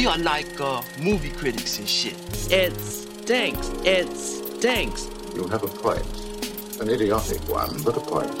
We 0.00 0.06
are 0.06 0.16
like 0.16 0.58
uh, 0.58 0.80
movie 0.98 1.28
critics 1.28 1.78
and 1.78 1.86
shit. 1.86 2.16
It 2.50 2.74
stinks. 2.80 3.68
It 3.84 4.08
stinks. 4.16 5.10
You 5.34 5.46
have 5.48 5.62
a 5.62 5.68
point. 5.68 6.06
An 6.80 6.88
idiotic 6.88 7.46
one, 7.46 7.82
but 7.82 7.98
a 7.98 8.00
point. 8.00 8.34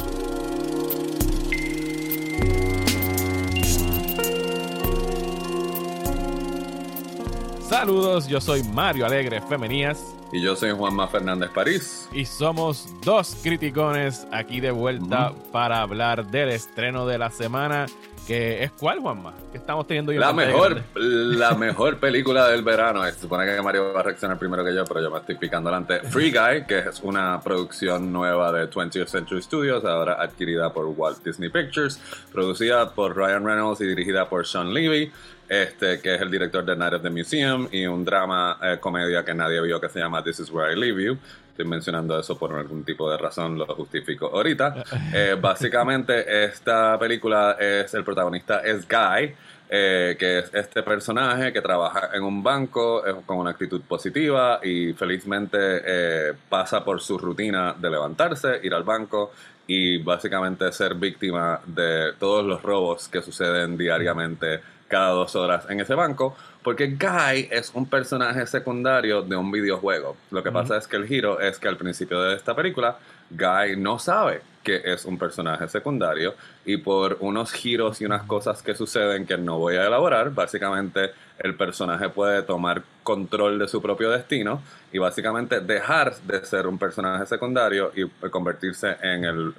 Saludos, 7.68 8.26
yo 8.26 8.40
soy 8.40 8.62
Mario 8.62 9.04
Alegre 9.04 9.42
Femenías 9.42 9.98
Y 10.32 10.40
yo 10.40 10.54
soy 10.56 10.70
Juanma 10.70 11.08
Fernández 11.08 11.50
París. 11.50 12.08
y 12.12 12.24
somos 12.24 12.88
dos 13.02 13.36
criticones 13.42 14.26
aquí 14.30 14.60
de 14.60 14.70
vuelta 14.70 15.32
para 15.52 15.82
hablar 15.82 16.24
del 16.30 16.50
estreno 16.50 17.06
de 17.06 17.18
la 17.18 17.30
semana. 17.30 17.86
Que 18.26 18.62
es 18.62 18.70
cuál, 18.72 19.00
Juanma? 19.00 19.32
Que 19.50 19.58
estamos 19.58 19.86
teniendo 19.86 20.12
en 20.12 20.20
La 20.20 20.32
mejor, 20.32 20.82
la 20.94 21.54
mejor 21.56 21.98
película 21.98 22.48
del 22.48 22.62
verano. 22.62 23.04
Se 23.06 23.20
supone 23.20 23.44
que 23.44 23.60
Mario 23.60 23.92
va 23.92 24.00
a 24.00 24.02
reaccionar 24.04 24.38
primero 24.38 24.64
que 24.64 24.74
yo, 24.74 24.84
pero 24.84 25.02
yo 25.02 25.10
me 25.10 25.18
estoy 25.18 25.34
picando 25.36 25.68
delante. 25.70 26.00
Free 26.00 26.30
Guy, 26.30 26.66
que 26.66 26.78
es 26.78 27.00
una 27.02 27.40
producción 27.40 28.12
nueva 28.12 28.52
de 28.52 28.70
20th 28.70 29.06
Century 29.06 29.42
Studios, 29.42 29.84
ahora 29.84 30.22
adquirida 30.22 30.72
por 30.72 30.86
Walt 30.86 31.24
Disney 31.24 31.48
Pictures, 31.48 32.00
producida 32.32 32.90
por 32.90 33.16
Ryan 33.16 33.44
Reynolds 33.44 33.80
y 33.80 33.86
dirigida 33.86 34.28
por 34.28 34.46
Sean 34.46 34.72
Levy. 34.72 35.10
Este, 35.48 36.00
que 36.00 36.14
es 36.14 36.20
el 36.20 36.30
director 36.30 36.64
de 36.64 36.76
Night 36.76 36.92
of 36.94 37.02
the 37.02 37.10
Museum 37.10 37.66
y 37.72 37.84
un 37.84 38.04
drama 38.04 38.56
eh, 38.62 38.78
comedia 38.78 39.24
que 39.24 39.34
nadie 39.34 39.60
vio 39.60 39.80
que 39.80 39.88
se 39.88 39.98
llama 39.98 40.22
This 40.22 40.38
Is 40.38 40.50
Where 40.52 40.72
I 40.72 40.76
Leave 40.76 41.02
You. 41.02 41.18
Estoy 41.60 41.72
mencionando 41.72 42.18
eso 42.18 42.38
por 42.38 42.54
algún 42.54 42.84
tipo 42.84 43.10
de 43.10 43.18
razón, 43.18 43.58
lo 43.58 43.66
justifico 43.66 44.30
ahorita. 44.32 44.82
Eh, 45.12 45.36
básicamente, 45.38 46.44
esta 46.46 46.98
película 46.98 47.58
es 47.60 47.92
el 47.92 48.02
protagonista 48.02 48.60
es 48.60 48.88
Guy, 48.88 49.34
eh, 49.68 50.16
que 50.18 50.38
es 50.38 50.54
este 50.54 50.82
personaje 50.82 51.52
que 51.52 51.60
trabaja 51.60 52.12
en 52.14 52.22
un 52.22 52.42
banco 52.42 53.06
eh, 53.06 53.14
con 53.26 53.36
una 53.36 53.50
actitud 53.50 53.82
positiva 53.82 54.60
y 54.62 54.94
felizmente 54.94 55.58
eh, 55.60 56.32
pasa 56.48 56.82
por 56.82 57.02
su 57.02 57.18
rutina 57.18 57.74
de 57.78 57.90
levantarse, 57.90 58.58
ir 58.62 58.72
al 58.72 58.84
banco 58.84 59.32
y 59.66 59.98
básicamente 59.98 60.72
ser 60.72 60.94
víctima 60.94 61.60
de 61.66 62.14
todos 62.18 62.42
los 62.42 62.62
robos 62.62 63.06
que 63.08 63.20
suceden 63.20 63.76
diariamente 63.76 64.60
cada 64.88 65.10
dos 65.10 65.36
horas 65.36 65.66
en 65.68 65.80
ese 65.80 65.94
banco, 65.94 66.34
porque 66.62 66.88
Guy 66.88 67.48
es 67.50 67.70
un 67.74 67.86
personaje 67.88 68.46
secundario 68.46 69.22
de 69.22 69.36
un 69.36 69.50
videojuego. 69.50 70.16
Lo 70.30 70.42
que 70.42 70.50
pasa 70.52 70.76
es 70.76 70.86
que 70.86 70.96
el 70.96 71.06
giro 71.06 71.40
es 71.40 71.58
que 71.58 71.68
al 71.68 71.76
principio 71.76 72.20
de 72.22 72.34
esta 72.36 72.54
película, 72.54 72.98
Guy 73.30 73.76
no 73.76 73.98
sabe 73.98 74.42
que 74.62 74.82
es 74.84 75.06
un 75.06 75.16
personaje 75.18 75.66
secundario 75.68 76.34
y 76.66 76.76
por 76.76 77.16
unos 77.20 77.50
giros 77.52 78.00
y 78.02 78.04
unas 78.04 78.24
cosas 78.24 78.62
que 78.62 78.74
suceden 78.74 79.24
que 79.24 79.38
no 79.38 79.58
voy 79.58 79.76
a 79.76 79.86
elaborar, 79.86 80.30
básicamente 80.34 81.12
el 81.38 81.54
personaje 81.54 82.10
puede 82.10 82.42
tomar 82.42 82.82
control 83.02 83.58
de 83.58 83.66
su 83.68 83.80
propio 83.80 84.10
destino 84.10 84.60
y 84.92 84.98
básicamente 84.98 85.60
dejar 85.60 86.14
de 86.26 86.44
ser 86.44 86.66
un 86.66 86.76
personaje 86.76 87.24
secundario 87.24 87.90
y 87.96 88.04
convertirse 88.28 88.96
en 89.00 89.24
el, 89.24 89.54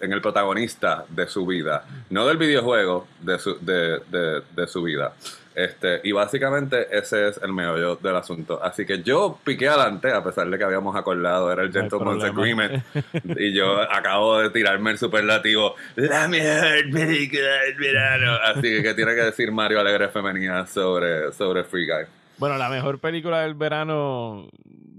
en 0.00 0.12
el 0.12 0.20
protagonista 0.22 1.04
de 1.08 1.26
su 1.26 1.44
vida, 1.44 1.84
no 2.10 2.24
del 2.26 2.36
videojuego, 2.36 3.08
de 3.20 3.38
su, 3.40 3.58
de, 3.60 4.00
de- 4.08 4.42
de 4.54 4.66
su 4.68 4.82
vida. 4.82 5.14
Este, 5.58 6.00
y 6.04 6.12
básicamente 6.12 6.86
ese 6.96 7.30
es 7.30 7.40
el 7.42 7.52
meollo 7.52 7.96
del 7.96 8.14
asunto. 8.14 8.62
Así 8.62 8.86
que 8.86 9.02
yo 9.02 9.40
piqué 9.42 9.66
adelante, 9.66 10.12
a 10.12 10.22
pesar 10.22 10.48
de 10.48 10.56
que 10.56 10.62
habíamos 10.62 10.94
acordado, 10.94 11.50
era 11.50 11.64
el 11.64 11.72
Gentleman's. 11.72 12.22
Agreement. 12.22 12.84
y 13.36 13.52
yo 13.52 13.80
acabo 13.80 14.38
de 14.38 14.50
tirarme 14.50 14.92
el 14.92 14.98
superlativo, 14.98 15.74
la 15.96 16.28
mejor 16.28 16.88
película 16.92 17.62
del 17.62 17.74
verano. 17.74 18.34
Así 18.44 18.62
que, 18.62 18.82
¿qué 18.84 18.94
tiene 18.94 19.16
que 19.16 19.22
decir 19.22 19.50
Mario 19.50 19.80
Alegre 19.80 20.08
Femenina 20.10 20.64
sobre, 20.64 21.32
sobre 21.32 21.64
Free 21.64 21.86
Guy? 21.86 22.06
Bueno, 22.38 22.56
la 22.56 22.68
mejor 22.68 23.00
película 23.00 23.40
del 23.40 23.54
verano, 23.54 24.46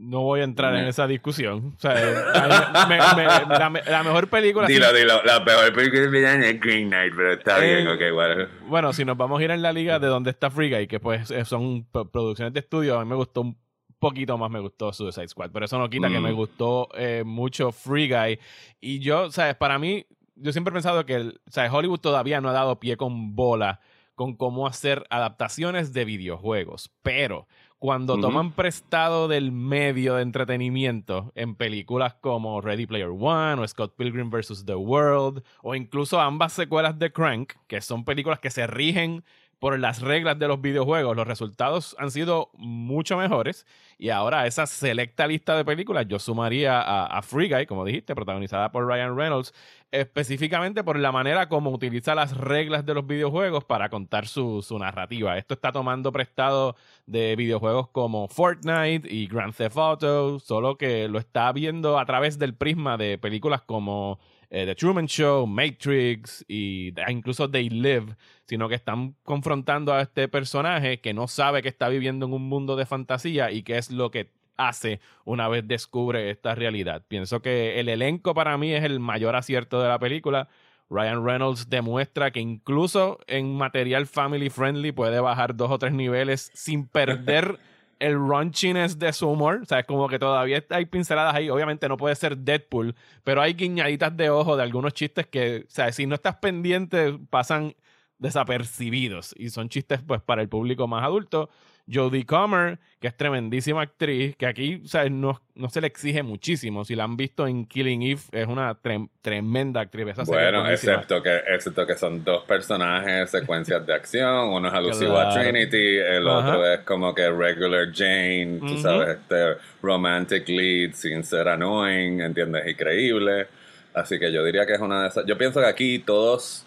no 0.09 0.21
voy 0.21 0.41
a 0.41 0.43
entrar 0.43 0.75
en 0.75 0.85
esa 0.87 1.07
discusión. 1.07 1.73
O 1.77 1.79
sea, 1.79 1.91
a 1.91 2.87
mí 2.87 2.95
me- 2.95 3.45
me- 3.47 3.57
la, 3.59 3.69
me- 3.69 3.83
la 3.83 4.03
mejor 4.03 4.27
película... 4.29 4.67
Dilo, 4.67 4.87
sí- 4.89 4.95
dilo, 4.97 5.21
la 5.23 5.39
mejor 5.39 5.73
película 5.73 6.01
es 6.03 6.59
Green 6.59 6.87
Knight, 6.89 7.13
pero 7.15 7.33
está 7.33 7.63
Eh, 7.65 7.75
bien, 7.75 7.87
ok, 7.87 8.01
bueno. 8.13 8.47
Bueno, 8.67 8.93
si 8.93 9.05
nos 9.05 9.15
vamos 9.17 9.39
a 9.39 9.43
ir 9.43 9.51
en 9.51 9.61
la 9.61 9.71
liga 9.71 9.99
de 9.99 10.07
donde 10.07 10.31
está 10.31 10.49
Free 10.49 10.69
Guy, 10.69 10.87
que 10.87 10.99
pues 10.99 11.29
eh, 11.31 11.45
son 11.45 11.85
pro- 11.91 12.09
producciones 12.09 12.53
de 12.53 12.59
estudio, 12.61 12.99
a 12.99 13.03
mí 13.05 13.09
me 13.09 13.15
gustó 13.15 13.41
un 13.41 13.57
poquito 13.99 14.37
más, 14.37 14.49
me 14.49 14.59
gustó 14.59 14.93
Suicide 14.93 15.27
Squad, 15.27 15.51
pero 15.51 15.65
eso 15.65 15.77
no 15.77 15.89
quita 15.89 16.07
que 16.09 16.19
Mm. 16.19 16.23
me 16.23 16.31
gustó 16.31 16.87
eh, 16.95 17.23
mucho 17.25 17.71
Free 17.71 18.09
Guy. 18.09 18.39
Y 18.79 18.99
yo, 18.99 19.29
¿sabes? 19.31 19.55
Para 19.55 19.77
mí, 19.77 20.05
yo 20.35 20.51
siempre 20.53 20.71
he 20.71 20.73
pensado 20.73 21.05
que 21.05 21.15
el, 21.15 21.41
¿sabes? 21.47 21.71
Hollywood 21.71 21.99
todavía 21.99 22.39
no 22.41 22.49
ha 22.49 22.53
dado 22.53 22.79
pie 22.79 22.95
con 22.97 23.35
bola 23.35 23.79
con 24.15 24.35
cómo 24.35 24.67
hacer 24.67 25.05
adaptaciones 25.09 25.93
de 25.93 26.03
videojuegos, 26.05 26.91
pero 27.03 27.47
cuando 27.79 28.19
toman 28.19 28.51
prestado 28.51 29.29
del 29.29 29.53
medio 29.53 30.15
de 30.15 30.21
entretenimiento 30.21 31.31
en 31.33 31.55
películas 31.55 32.13
como 32.15 32.59
Ready 32.59 32.85
Player 32.85 33.07
One 33.07 33.61
o 33.61 33.67
Scott 33.67 33.95
Pilgrim 33.95 34.29
vs. 34.29 34.65
The 34.65 34.75
World 34.75 35.43
o 35.63 35.75
incluso 35.75 36.19
ambas 36.19 36.51
secuelas 36.51 36.99
de 36.99 37.13
Crank, 37.13 37.53
que 37.67 37.79
son 37.79 38.03
películas 38.03 38.39
que 38.39 38.49
se 38.49 38.67
rigen 38.67 39.23
por 39.59 39.77
las 39.77 40.01
reglas 40.01 40.39
de 40.39 40.47
los 40.47 40.61
videojuegos, 40.61 41.15
los 41.15 41.27
resultados 41.27 41.95
han 41.99 42.11
sido 42.11 42.49
mucho 42.53 43.17
mejores 43.17 43.65
y 43.97 44.09
ahora 44.09 44.47
esa 44.47 44.65
selecta 44.65 45.27
lista 45.27 45.57
de 45.57 45.65
películas 45.65 46.05
yo 46.07 46.17
sumaría 46.17 46.79
a, 46.79 47.05
a 47.05 47.21
Free 47.21 47.49
Guy, 47.49 47.65
como 47.65 47.83
dijiste, 47.83 48.15
protagonizada 48.15 48.71
por 48.71 48.87
Ryan 48.87 49.17
Reynolds, 49.17 49.53
específicamente 49.91 50.83
por 50.83 50.97
la 50.97 51.11
manera 51.11 51.49
como 51.49 51.71
utiliza 51.71 52.15
las 52.15 52.37
reglas 52.37 52.85
de 52.85 52.93
los 52.93 53.05
videojuegos 53.05 53.65
para 53.65 53.89
contar 53.89 54.27
su, 54.27 54.61
su 54.61 54.79
narrativa. 54.79 55.37
Esto 55.37 55.55
está 55.55 55.71
tomando 55.71 56.11
prestado 56.11 56.75
de 57.05 57.35
videojuegos 57.35 57.89
como 57.89 58.29
Fortnite 58.29 59.13
y 59.13 59.27
Grand 59.27 59.53
Theft 59.53 59.77
Auto, 59.77 60.39
solo 60.39 60.77
que 60.77 61.09
lo 61.09 61.19
está 61.19 61.51
viendo 61.51 61.99
a 61.99 62.05
través 62.05 62.39
del 62.39 62.53
prisma 62.53 62.97
de 62.97 63.17
películas 63.17 63.61
como 63.61 64.19
eh, 64.49 64.65
The 64.65 64.75
Truman 64.75 65.07
Show, 65.07 65.45
Matrix 65.45 66.43
y 66.47 66.93
e 66.95 67.11
incluso 67.11 67.49
They 67.49 67.69
Live, 67.69 68.15
sino 68.45 68.67
que 68.67 68.75
están 68.75 69.15
confrontando 69.23 69.93
a 69.93 70.01
este 70.01 70.27
personaje 70.27 71.01
que 71.01 71.13
no 71.13 71.27
sabe 71.27 71.61
que 71.61 71.69
está 71.69 71.87
viviendo 71.89 72.25
en 72.25 72.33
un 72.33 72.49
mundo 72.49 72.75
de 72.75 72.85
fantasía 72.85 73.51
y 73.51 73.63
qué 73.63 73.77
es 73.77 73.91
lo 73.91 74.09
que 74.11 74.31
hace 74.57 74.99
una 75.23 75.47
vez 75.47 75.67
descubre 75.67 76.29
esta 76.29 76.55
realidad. 76.55 77.03
Pienso 77.07 77.41
que 77.41 77.79
el 77.79 77.89
elenco 77.89 78.33
para 78.33 78.57
mí 78.57 78.73
es 78.73 78.83
el 78.83 78.99
mayor 78.99 79.35
acierto 79.35 79.81
de 79.81 79.87
la 79.87 79.99
película. 79.99 80.49
Ryan 80.89 81.23
Reynolds 81.23 81.69
demuestra 81.69 82.31
que 82.31 82.39
incluso 82.39 83.19
en 83.27 83.55
material 83.55 84.07
family 84.07 84.49
friendly 84.49 84.91
puede 84.91 85.19
bajar 85.19 85.55
dos 85.55 85.71
o 85.71 85.79
tres 85.79 85.93
niveles 85.93 86.51
sin 86.53 86.87
perder 86.89 87.59
el 87.99 88.15
raunchiness 88.15 88.97
de 88.97 89.13
su 89.13 89.27
humor. 89.29 89.59
O 89.63 89.65
sea, 89.65 89.79
es 89.79 89.85
como 89.85 90.07
que 90.07 90.19
todavía 90.19 90.63
hay 90.69 90.85
pinceladas 90.85 91.35
ahí. 91.35 91.49
Obviamente 91.49 91.87
no 91.87 91.97
puede 91.97 92.15
ser 92.15 92.37
Deadpool, 92.37 92.95
pero 93.23 93.41
hay 93.41 93.53
guiñaditas 93.53 94.15
de 94.15 94.29
ojo 94.29 94.57
de 94.57 94.63
algunos 94.63 94.93
chistes 94.93 95.27
que, 95.27 95.65
o 95.67 95.71
sea, 95.71 95.91
si 95.91 96.05
no 96.05 96.15
estás 96.15 96.37
pendiente, 96.37 97.19
pasan 97.29 97.75
desapercibidos 98.17 99.33
y 99.37 99.49
son 99.49 99.69
chistes 99.69 100.01
pues 100.05 100.21
para 100.21 100.41
el 100.41 100.49
público 100.49 100.87
más 100.87 101.03
adulto. 101.03 101.49
Jodie 101.91 102.25
Comer, 102.25 102.77
que 102.99 103.07
es 103.07 103.17
tremendísima 103.17 103.81
actriz, 103.81 104.35
que 104.35 104.45
aquí 104.45 104.81
o 104.83 104.87
sea, 104.87 105.09
no, 105.09 105.41
no 105.55 105.69
se 105.69 105.81
le 105.81 105.87
exige 105.87 106.21
muchísimo. 106.21 106.85
Si 106.85 106.95
la 106.95 107.05
han 107.05 107.17
visto 107.17 107.47
en 107.47 107.65
Killing 107.65 108.03
Eve, 108.03 108.21
es 108.31 108.47
una 108.47 108.79
trem- 108.81 109.09
tremenda 109.21 109.81
actriz. 109.81 110.07
Esa 110.09 110.23
Bueno, 110.25 110.69
excepto 110.69 111.23
que, 111.23 111.37
excepto 111.47 111.85
que 111.87 111.95
son 111.95 112.23
dos 112.23 112.43
personajes, 112.45 113.31
secuencias 113.31 113.85
de 113.85 113.93
acción, 113.93 114.49
uno 114.49 114.67
es 114.67 114.73
alusivo 114.73 115.17
a. 115.17 115.33
Trinity, 115.33 115.97
el 115.97 116.27
Ajá. 116.27 116.37
otro 116.49 116.73
es 116.73 116.79
como 116.81 117.15
que 117.15 117.29
regular 117.29 117.87
Jane, 117.93 118.59
tú 118.59 118.77
sabes, 118.77 119.17
este 119.17 119.55
romantic 119.81 120.47
lead 120.49 120.93
sin 120.93 121.23
ser 121.23 121.47
annoying, 121.47 122.21
¿entiendes? 122.21 122.67
Increíble. 122.67 123.47
Así 123.93 124.19
que 124.19 124.31
yo 124.31 124.43
diría 124.43 124.65
que 124.65 124.73
es 124.73 124.79
una 124.79 125.01
de 125.03 125.07
esas. 125.07 125.25
Yo 125.25 125.37
pienso 125.37 125.59
que 125.59 125.65
aquí 125.65 125.99
todos 125.99 126.65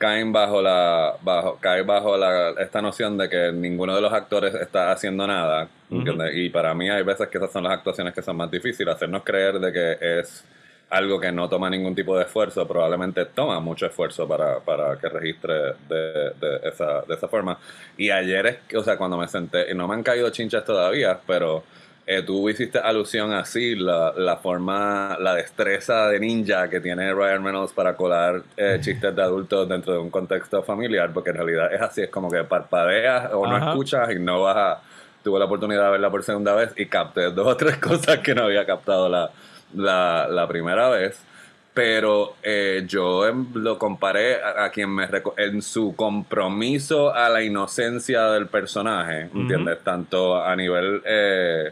caen 0.00 0.32
bajo 0.32 0.62
la 0.62 1.14
bajo 1.20 1.58
caen 1.60 1.86
bajo 1.86 2.16
la 2.16 2.52
esta 2.58 2.80
noción 2.80 3.18
de 3.18 3.28
que 3.28 3.52
ninguno 3.52 3.94
de 3.94 4.00
los 4.00 4.10
actores 4.10 4.54
está 4.54 4.90
haciendo 4.92 5.26
nada 5.26 5.68
y 6.32 6.48
para 6.48 6.72
mí 6.72 6.88
hay 6.88 7.02
veces 7.02 7.28
que 7.28 7.36
esas 7.36 7.52
son 7.52 7.64
las 7.64 7.74
actuaciones 7.74 8.14
que 8.14 8.22
son 8.22 8.36
más 8.36 8.50
difíciles. 8.50 8.94
Hacernos 8.94 9.22
creer 9.24 9.58
de 9.58 9.72
que 9.72 10.20
es 10.20 10.42
algo 10.88 11.20
que 11.20 11.30
no 11.30 11.48
toma 11.50 11.68
ningún 11.68 11.94
tipo 11.94 12.16
de 12.16 12.24
esfuerzo 12.24 12.66
probablemente 12.66 13.26
toma 13.26 13.60
mucho 13.60 13.86
esfuerzo 13.86 14.26
para, 14.26 14.60
para 14.60 14.96
que 14.96 15.08
registre 15.08 15.74
de, 15.88 16.32
de 16.40 16.60
esa, 16.64 17.02
de 17.02 17.14
esa 17.14 17.28
forma. 17.28 17.58
Y 17.98 18.10
ayer 18.10 18.46
es 18.46 18.56
que, 18.68 18.78
o 18.78 18.82
sea 18.82 18.96
cuando 18.96 19.18
me 19.18 19.28
senté 19.28 19.70
y 19.70 19.74
no 19.74 19.86
me 19.86 19.94
han 19.94 20.02
caído 20.02 20.30
chinchas 20.30 20.64
todavía 20.64 21.20
pero 21.26 21.62
eh, 22.12 22.22
tú 22.22 22.48
hiciste 22.50 22.78
alusión 22.80 23.32
así, 23.32 23.76
la, 23.76 24.12
la 24.16 24.36
forma, 24.38 25.16
la 25.20 25.34
destreza 25.36 26.08
de 26.08 26.18
ninja 26.18 26.68
que 26.68 26.80
tiene 26.80 27.14
Ryan 27.14 27.44
Reynolds 27.44 27.72
para 27.72 27.94
colar 27.94 28.42
eh, 28.56 28.78
chistes 28.80 29.14
de 29.14 29.22
adultos 29.22 29.68
dentro 29.68 29.92
de 29.92 30.00
un 30.00 30.10
contexto 30.10 30.62
familiar, 30.64 31.12
porque 31.14 31.30
en 31.30 31.36
realidad 31.36 31.72
es 31.72 31.80
así, 31.80 32.02
es 32.02 32.10
como 32.10 32.28
que 32.28 32.42
parpadeas 32.42 33.32
o 33.32 33.46
no 33.46 33.56
escuchas 33.56 34.10
y 34.10 34.18
no 34.18 34.42
vas 34.42 34.56
a... 34.56 34.80
Tuve 35.22 35.38
la 35.38 35.44
oportunidad 35.44 35.84
de 35.84 35.90
verla 35.92 36.10
por 36.10 36.22
segunda 36.24 36.54
vez 36.54 36.72
y 36.76 36.86
capté 36.86 37.30
dos 37.30 37.46
o 37.46 37.56
tres 37.56 37.76
cosas 37.88 38.18
que 38.18 38.34
no 38.34 38.42
había 38.44 38.66
captado 38.66 39.08
la, 39.08 39.30
la, 39.74 40.26
la 40.28 40.48
primera 40.48 40.88
vez. 40.88 41.16
pero 41.74 42.34
eh, 42.42 42.84
yo 42.88 43.26
em- 43.28 43.46
lo 43.54 43.78
comparé 43.78 44.42
a, 44.42 44.64
a 44.64 44.70
quien 44.70 44.90
me 44.90 45.06
en 45.36 45.62
su 45.62 45.94
compromiso 45.94 47.14
a 47.14 47.28
la 47.28 47.42
inocencia 47.42 48.30
del 48.32 48.46
personaje, 48.48 49.28
¿entiendes? 49.32 49.78
Tanto 49.84 50.42
a 50.42 50.56
nivel 50.56 51.02
eh, 51.04 51.70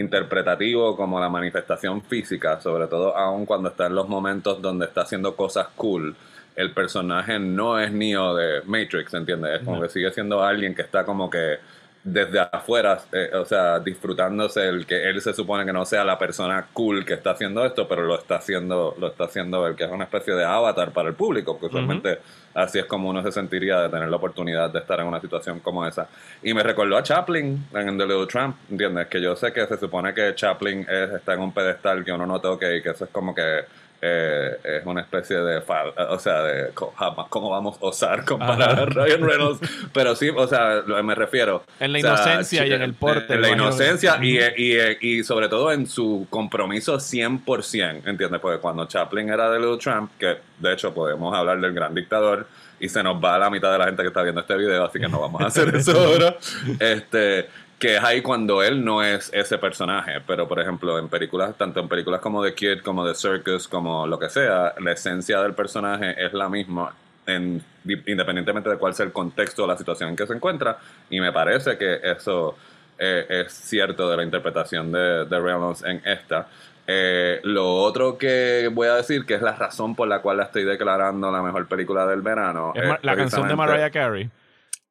interpretativo 0.00 0.96
como 0.96 1.20
la 1.20 1.28
manifestación 1.28 2.02
física, 2.02 2.60
sobre 2.60 2.86
todo 2.86 3.16
aún 3.16 3.46
cuando 3.46 3.68
está 3.68 3.86
en 3.86 3.94
los 3.94 4.08
momentos 4.08 4.60
donde 4.60 4.86
está 4.86 5.02
haciendo 5.02 5.36
cosas 5.36 5.68
cool. 5.76 6.16
El 6.56 6.72
personaje 6.72 7.38
no 7.38 7.78
es 7.78 7.92
Neo 7.92 8.34
de 8.34 8.62
Matrix, 8.64 9.14
¿entiendes? 9.14 9.60
Es 9.60 9.64
como 9.64 9.80
que 9.80 9.88
sigue 9.88 10.10
siendo 10.10 10.42
alguien 10.42 10.74
que 10.74 10.82
está 10.82 11.04
como 11.04 11.30
que 11.30 11.58
desde 12.02 12.40
afuera, 12.40 12.98
eh, 13.12 13.30
o 13.34 13.44
sea, 13.44 13.78
disfrutándose 13.78 14.66
el 14.66 14.86
que 14.86 15.08
él 15.08 15.20
se 15.20 15.34
supone 15.34 15.66
que 15.66 15.72
no 15.72 15.84
sea 15.84 16.02
la 16.02 16.18
persona 16.18 16.66
cool 16.72 17.04
que 17.04 17.14
está 17.14 17.32
haciendo 17.32 17.64
esto, 17.64 17.86
pero 17.86 18.02
lo 18.02 18.18
está 18.18 18.36
haciendo, 18.36 18.94
lo 18.98 19.08
está 19.08 19.24
haciendo 19.24 19.66
el 19.66 19.76
que 19.76 19.84
es 19.84 19.90
una 19.90 20.04
especie 20.04 20.34
de 20.34 20.44
avatar 20.44 20.92
para 20.92 21.10
el 21.10 21.14
público, 21.14 21.52
porque 21.52 21.66
usualmente 21.66 22.20
así 22.54 22.78
es 22.78 22.86
como 22.86 23.10
uno 23.10 23.22
se 23.22 23.30
sentiría 23.30 23.82
de 23.82 23.90
tener 23.90 24.08
la 24.08 24.16
oportunidad 24.16 24.70
de 24.70 24.78
estar 24.78 24.98
en 25.00 25.06
una 25.06 25.20
situación 25.20 25.60
como 25.60 25.86
esa. 25.86 26.08
Y 26.42 26.54
me 26.54 26.62
recordó 26.62 26.96
a 26.96 27.02
Chaplin 27.02 27.66
en 27.74 27.98
The 27.98 28.06
Little 28.06 28.26
Tramp, 28.26 28.56
¿entiendes? 28.70 29.06
Que 29.08 29.20
yo 29.20 29.36
sé 29.36 29.52
que 29.52 29.66
se 29.66 29.76
supone 29.76 30.14
que 30.14 30.34
Chaplin 30.34 30.86
es, 30.88 31.10
está 31.10 31.34
en 31.34 31.40
un 31.40 31.52
pedestal 31.52 32.02
que 32.02 32.12
uno 32.12 32.26
no 32.26 32.40
toque 32.40 32.76
y 32.76 32.82
que 32.82 32.90
eso 32.90 33.04
es 33.04 33.10
como 33.10 33.34
que 33.34 33.64
eh, 34.02 34.56
es 34.64 34.86
una 34.86 35.02
especie 35.02 35.36
de 35.36 35.60
fal- 35.60 35.92
o 36.08 36.18
sea 36.18 36.42
de 36.42 36.70
jama- 36.96 37.26
cómo 37.28 37.50
vamos 37.50 37.76
a 37.82 37.84
osar 37.86 38.24
comparar 38.24 38.70
Ajá. 38.70 38.82
a 38.82 38.86
Ryan 38.86 39.20
Reynolds 39.22 39.60
pero 39.92 40.14
sí 40.16 40.30
o 40.34 40.46
sea 40.46 40.76
lo- 40.86 41.02
me 41.02 41.14
refiero 41.14 41.64
En 41.78 41.92
la 41.92 41.98
o 41.98 42.00
sea, 42.02 42.10
inocencia 42.12 42.66
y 42.66 42.72
en 42.72 42.82
el 42.82 42.94
porte, 42.94 43.34
en 43.34 43.42
la 43.42 43.50
inocencia 43.50 44.18
y, 44.22 44.38
y, 44.56 44.78
y 45.00 45.22
sobre 45.24 45.48
todo 45.48 45.70
en 45.72 45.86
su 45.86 46.26
compromiso 46.30 46.96
100% 46.98 48.02
¿entiendes? 48.06 48.40
porque 48.40 48.58
cuando 48.58 48.86
Chaplin 48.86 49.28
era 49.30 49.50
de 49.50 49.58
Little 49.58 49.78
Trump 49.78 50.10
que 50.18 50.38
de 50.58 50.72
hecho 50.72 50.92
podemos 50.94 51.36
hablar 51.36 51.60
del 51.60 51.72
gran 51.74 51.94
dictador 51.94 52.46
y 52.78 52.88
se 52.88 53.02
nos 53.02 53.22
va 53.22 53.38
la 53.38 53.50
mitad 53.50 53.70
de 53.72 53.78
la 53.78 53.84
gente 53.84 54.02
que 54.02 54.08
está 54.08 54.22
viendo 54.22 54.40
este 54.40 54.56
video 54.56 54.84
así 54.84 54.98
que 54.98 55.08
no 55.08 55.20
vamos 55.20 55.42
a 55.42 55.46
hacer 55.46 55.68
eso 55.76 55.92
ahora 56.00 56.36
este 56.78 57.48
que 57.80 57.96
es 57.96 58.04
ahí 58.04 58.20
cuando 58.20 58.62
él 58.62 58.84
no 58.84 59.02
es 59.02 59.30
ese 59.32 59.56
personaje, 59.56 60.20
pero 60.26 60.46
por 60.46 60.60
ejemplo 60.60 60.98
en 60.98 61.08
películas, 61.08 61.56
tanto 61.56 61.80
en 61.80 61.88
películas 61.88 62.20
como 62.20 62.44
The 62.44 62.54
Kid, 62.54 62.80
como 62.82 63.06
The 63.06 63.14
Circus, 63.14 63.66
como 63.66 64.06
lo 64.06 64.18
que 64.18 64.28
sea, 64.28 64.74
la 64.78 64.92
esencia 64.92 65.40
del 65.40 65.54
personaje 65.54 66.14
es 66.22 66.34
la 66.34 66.50
misma, 66.50 66.94
en, 67.26 67.62
independientemente 68.06 68.68
de 68.68 68.76
cuál 68.76 68.94
sea 68.94 69.06
el 69.06 69.12
contexto 69.12 69.64
o 69.64 69.66
la 69.66 69.78
situación 69.78 70.10
en 70.10 70.16
que 70.16 70.26
se 70.26 70.34
encuentra, 70.34 70.78
y 71.08 71.20
me 71.20 71.32
parece 71.32 71.78
que 71.78 72.00
eso 72.02 72.54
eh, 72.98 73.24
es 73.30 73.52
cierto 73.52 74.10
de 74.10 74.16
la 74.18 74.24
interpretación 74.24 74.92
de, 74.92 75.24
de 75.24 75.40
Reynolds 75.40 75.82
en 75.82 76.02
esta. 76.04 76.48
Eh, 76.86 77.40
lo 77.44 77.76
otro 77.76 78.18
que 78.18 78.68
voy 78.70 78.88
a 78.88 78.96
decir, 78.96 79.24
que 79.24 79.34
es 79.34 79.42
la 79.42 79.54
razón 79.54 79.94
por 79.94 80.06
la 80.06 80.20
cual 80.20 80.36
la 80.36 80.44
estoy 80.44 80.64
declarando 80.64 81.32
la 81.32 81.40
mejor 81.40 81.66
película 81.66 82.04
del 82.04 82.20
verano, 82.20 82.74
Es 82.74 83.02
la 83.02 83.16
canción 83.16 83.48
de 83.48 83.56
Mariah 83.56 83.90
Carey. 83.90 84.28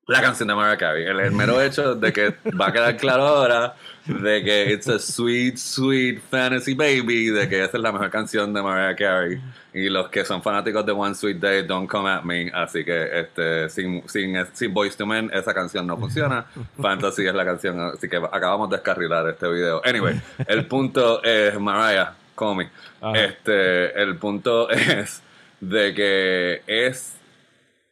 La 0.10 0.22
canción 0.22 0.48
de 0.48 0.56
Mariah 0.56 0.78
Carey. 0.78 1.06
El, 1.06 1.20
el 1.20 1.32
mero 1.32 1.62
hecho 1.62 1.96
de 1.96 2.12
que 2.12 2.36
va 2.60 2.68
a 2.68 2.74
quedar 2.74 2.98
claro 2.98 3.28
ahora 3.28 3.76
de 4.06 4.44
que 4.44 4.74
it's 4.74 4.88
a 4.90 4.98
sweet, 4.98 5.58
sweet 5.58 6.20
fantasy 6.32 6.74
baby, 6.74 7.28
de 7.30 7.48
que 7.48 7.64
esa 7.64 7.78
es 7.78 7.84
la 7.84 7.92
mejor 7.92 8.10
canción 8.10 8.52
de 8.52 8.62
Mariah 8.62 8.96
Carey. 8.96 9.40
Y 9.72 9.88
los 9.88 10.10
que 10.10 10.26
son 10.26 10.42
fanáticos 10.42 10.84
de 10.84 10.92
One 10.92 11.14
Sweet 11.14 11.38
Day, 11.38 11.62
don't 11.62 11.88
come 11.88 12.10
at 12.10 12.24
me. 12.24 12.50
Así 12.52 12.84
que 12.84 13.20
este, 13.20 13.70
sin, 13.70 14.02
sin, 14.10 14.36
sin 14.52 14.74
Boys 14.74 14.98
to 14.98 15.06
Men, 15.06 15.30
esa 15.32 15.54
canción 15.54 15.86
no 15.86 15.96
funciona. 15.96 16.48
Fantasy 16.82 17.28
es 17.28 17.36
la 17.36 17.46
canción. 17.46 17.80
Así 17.80 18.10
que 18.10 18.18
acabamos 18.18 18.68
de 18.72 18.78
descarrilar 18.78 19.28
este 19.30 19.48
video. 19.48 19.80
Anyway, 19.86 20.20
el 20.48 20.66
punto 20.66 21.24
es 21.24 21.60
Mariah, 21.60 22.14
call 22.36 22.56
me. 22.56 22.70
Ajá. 23.00 23.16
Este, 23.16 24.02
el 24.02 24.16
punto 24.18 24.72
es 24.72 25.22
de 25.62 25.94
que 25.94 26.64
es 26.66 27.19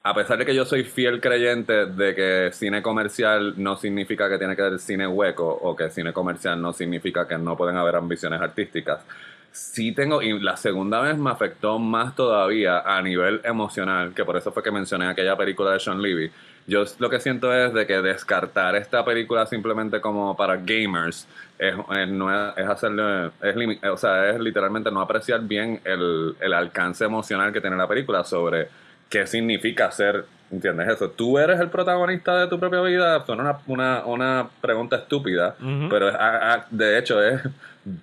a 0.09 0.13
pesar 0.13 0.38
de 0.38 0.45
que 0.45 0.56
yo 0.56 0.63
soy 0.63 0.86
fiel 0.86 1.19
creyente 1.19 1.86
de 1.86 2.15
que 2.15 2.50
cine 2.54 2.81
comercial 2.81 3.56
no 3.57 3.75
significa 3.75 4.30
que 4.30 4.38
tiene 4.38 4.56
que 4.56 4.62
haber 4.62 4.80
cine 4.80 5.06
hueco 5.06 5.45
o 5.45 5.75
que 5.75 5.89
cine 5.89 6.13
comercial 6.13 6.62
no 6.62 6.71
significa 6.71 7.27
que 7.27 7.38
no 7.38 7.57
pueden 7.57 7.75
haber 7.75 7.98
ambiciones 7.98 8.39
artísticas, 8.39 9.01
sí 9.51 9.92
tengo, 9.92 10.21
y 10.21 10.39
la 10.39 10.56
segunda 10.56 11.01
vez 11.01 11.18
me 11.18 11.30
afectó 11.30 11.77
más 11.77 12.15
todavía 12.15 12.80
a 12.80 13.01
nivel 13.01 13.42
emocional, 13.44 14.13
que 14.13 14.24
por 14.24 14.38
eso 14.38 14.54
fue 14.54 14.63
que 14.63 14.71
mencioné 14.71 15.07
aquella 15.07 15.36
película 15.36 15.71
de 15.71 15.80
Sean 15.81 16.01
Levy. 16.01 16.31
Yo 16.68 16.86
lo 17.00 17.10
que 17.10 17.19
siento 17.19 17.53
es 17.53 17.74
de 17.74 17.86
que 17.86 18.01
descartar 18.01 18.77
esta 18.77 19.03
película 19.03 19.45
simplemente 19.45 20.00
como 20.00 20.38
para 20.38 20.56
gamers 20.56 21.27
es, 21.60 21.75
es, 21.98 22.07
no 22.10 22.30
hacerle, 22.30 23.31
o 23.92 23.98
sea, 23.98 24.30
es 24.30 24.39
literalmente 24.39 24.89
no 24.89 25.01
apreciar 25.01 25.42
bien 25.42 25.81
el, 25.83 26.36
el 26.39 26.53
alcance 26.53 27.03
emocional 27.03 27.51
que 27.51 27.60
tiene 27.60 27.75
la 27.75 27.88
película 27.88 28.24
sobre 28.24 28.69
qué 29.09 29.25
significa 29.27 29.89
ser, 29.92 30.25
¿entiendes 30.51 30.88
eso? 30.89 31.09
Tú 31.09 31.38
eres 31.39 31.59
el 31.59 31.69
protagonista 31.69 32.39
de 32.39 32.48
tu 32.48 32.59
propia 32.59 32.81
vida, 32.81 33.25
suena 33.25 33.44
una, 33.44 33.57
una, 33.68 34.06
una 34.06 34.48
pregunta 34.62 34.95
estúpida, 34.98 35.56
pero 35.89 36.07
a- 36.09 36.54
a- 36.54 36.65
de 36.69 36.98
hecho 36.98 37.24
es 37.24 37.42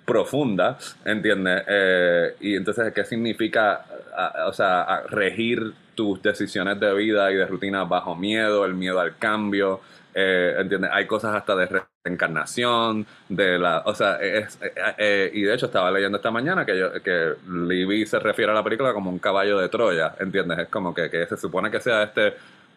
profunda, 0.03 0.77
¿entiendes? 1.05 1.63
Eh, 1.67 2.35
y 2.39 2.55
entonces, 2.55 2.91
¿qué 2.93 3.05
significa, 3.05 3.85
a- 4.15 4.47
o 4.47 4.53
sea, 4.53 5.03
regir 5.09 5.73
tus 5.95 6.21
decisiones 6.21 6.79
de 6.79 6.93
vida 6.93 7.31
y 7.31 7.35
de 7.35 7.45
rutina 7.45 7.83
bajo 7.83 8.15
miedo, 8.15 8.65
el 8.65 8.73
miedo 8.73 8.99
al 8.99 9.15
cambio? 9.17 9.81
Eh, 10.17 10.55
¿Entiendes? 10.57 10.89
Hay 10.93 11.05
cosas 11.07 11.35
hasta 11.35 11.57
de 11.57 11.83
reencarnación, 12.05 13.05
de 13.27 13.59
la, 13.59 13.83
o 13.85 13.93
sea, 13.93 14.15
es, 14.15 14.57
eh, 14.61 14.73
eh, 14.97 15.31
y 15.33 15.41
de 15.41 15.53
hecho 15.53 15.65
estaba 15.65 15.91
leyendo 15.91 16.15
esta 16.15 16.31
mañana 16.31 16.65
que 16.65 16.79
yo, 16.79 16.93
que 17.03 17.33
Libby 17.49 18.05
se 18.05 18.19
refiere 18.19 18.49
a 18.53 18.55
la 18.55 18.63
película 18.63 18.93
como 18.93 19.09
un 19.09 19.19
caballo 19.19 19.59
de 19.59 19.67
Troya, 19.67 20.15
¿entiendes? 20.21 20.59
Es 20.59 20.67
como 20.69 20.93
que, 20.93 21.09
que 21.09 21.25
se 21.25 21.35
supone 21.35 21.69
que 21.69 21.81
sea 21.81 22.03
este 22.03 22.33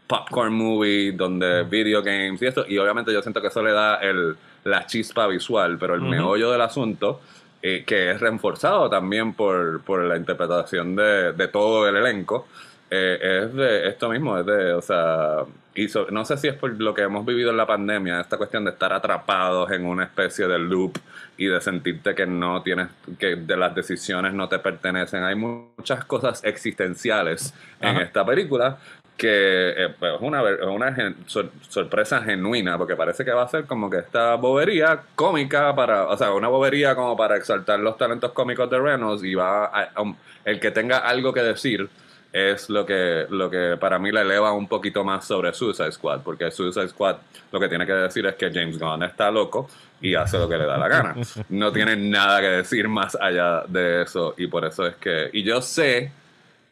popcorn 0.08 0.52
movie 0.52 1.12
donde 1.12 1.62
video 1.62 2.02
games 2.02 2.42
y 2.42 2.46
esto, 2.46 2.64
y 2.66 2.76
obviamente 2.78 3.12
yo 3.12 3.22
siento 3.22 3.40
que 3.40 3.46
eso 3.46 3.62
le 3.62 3.70
da 3.70 3.96
el, 3.98 4.36
la 4.64 4.86
chispa 4.86 5.28
visual, 5.28 5.78
pero 5.78 5.94
el 5.94 6.00
meollo 6.00 6.50
del 6.50 6.62
asunto, 6.62 7.20
eh, 7.62 7.84
que 7.86 8.10
es 8.10 8.20
reforzado 8.20 8.90
también 8.90 9.34
por, 9.34 9.80
por 9.82 10.02
la 10.02 10.16
interpretación 10.16 10.96
de, 10.96 11.34
de 11.34 11.46
todo 11.46 11.88
el 11.88 11.94
elenco, 11.94 12.48
eh, 12.90 13.42
es 13.44 13.54
de 13.54 13.88
esto 13.88 14.08
mismo, 14.08 14.38
es 14.38 14.46
de, 14.46 14.72
o 14.72 14.80
sea, 14.82 15.44
y 15.74 15.88
so- 15.88 16.06
no 16.10 16.24
sé 16.24 16.36
si 16.38 16.48
es 16.48 16.54
por 16.54 16.70
lo 16.80 16.94
que 16.94 17.02
hemos 17.02 17.24
vivido 17.26 17.50
en 17.50 17.56
la 17.56 17.66
pandemia, 17.66 18.20
esta 18.20 18.36
cuestión 18.36 18.64
de 18.64 18.70
estar 18.70 18.92
atrapados 18.92 19.70
en 19.72 19.84
una 19.86 20.04
especie 20.04 20.46
de 20.48 20.58
loop 20.58 20.98
y 21.36 21.46
de 21.46 21.60
sentirte 21.60 22.14
que 22.14 22.26
no 22.26 22.62
tienes, 22.62 22.88
que 23.18 23.36
de 23.36 23.56
las 23.56 23.74
decisiones 23.74 24.32
no 24.34 24.48
te 24.48 24.58
pertenecen. 24.58 25.22
Hay 25.22 25.34
muchas 25.36 26.04
cosas 26.04 26.42
existenciales 26.44 27.54
en 27.80 27.88
Ajá. 27.96 28.02
esta 28.02 28.24
película 28.24 28.78
que 29.16 29.74
eh, 29.76 29.94
pues, 29.98 30.14
es 30.14 30.20
una, 30.20 30.42
una 30.42 31.14
sor- 31.26 31.50
sorpresa 31.68 32.22
genuina, 32.22 32.78
porque 32.78 32.94
parece 32.96 33.24
que 33.24 33.32
va 33.32 33.42
a 33.42 33.48
ser 33.48 33.64
como 33.64 33.90
que 33.90 33.98
esta 33.98 34.36
bobería 34.36 35.00
cómica 35.16 35.74
para, 35.74 36.06
o 36.06 36.16
sea, 36.16 36.32
una 36.32 36.46
bobería 36.48 36.94
como 36.94 37.16
para 37.16 37.36
exaltar 37.36 37.80
los 37.80 37.96
talentos 37.98 38.30
cómicos 38.32 38.70
de 38.70 38.78
Reynolds 38.78 39.24
y 39.24 39.34
va 39.34 39.66
a- 39.66 39.90
a- 39.94 40.14
el 40.44 40.60
que 40.60 40.70
tenga 40.70 40.98
algo 40.98 41.32
que 41.32 41.42
decir 41.42 41.88
es 42.32 42.68
lo 42.68 42.84
que, 42.84 43.26
lo 43.30 43.48
que 43.50 43.76
para 43.80 43.98
mí 43.98 44.12
le 44.12 44.20
eleva 44.20 44.52
un 44.52 44.68
poquito 44.68 45.02
más 45.04 45.24
sobre 45.26 45.52
Suicide 45.54 45.92
Squad, 45.92 46.20
porque 46.22 46.50
Suicide 46.50 46.88
Squad 46.88 47.16
lo 47.52 47.58
que 47.60 47.68
tiene 47.68 47.86
que 47.86 47.92
decir 47.92 48.26
es 48.26 48.34
que 48.34 48.50
James 48.52 48.78
Gunn 48.78 49.02
está 49.02 49.30
loco 49.30 49.68
y 50.00 50.14
hace 50.14 50.38
lo 50.38 50.48
que 50.48 50.58
le 50.58 50.66
da 50.66 50.76
la 50.76 50.88
gana. 50.88 51.14
No 51.48 51.72
tiene 51.72 51.96
nada 51.96 52.40
que 52.40 52.48
decir 52.48 52.86
más 52.88 53.16
allá 53.20 53.62
de 53.66 54.02
eso 54.02 54.34
y 54.36 54.46
por 54.46 54.64
eso 54.64 54.86
es 54.86 54.96
que... 54.96 55.30
Y 55.32 55.42
yo 55.42 55.60
sé 55.62 56.12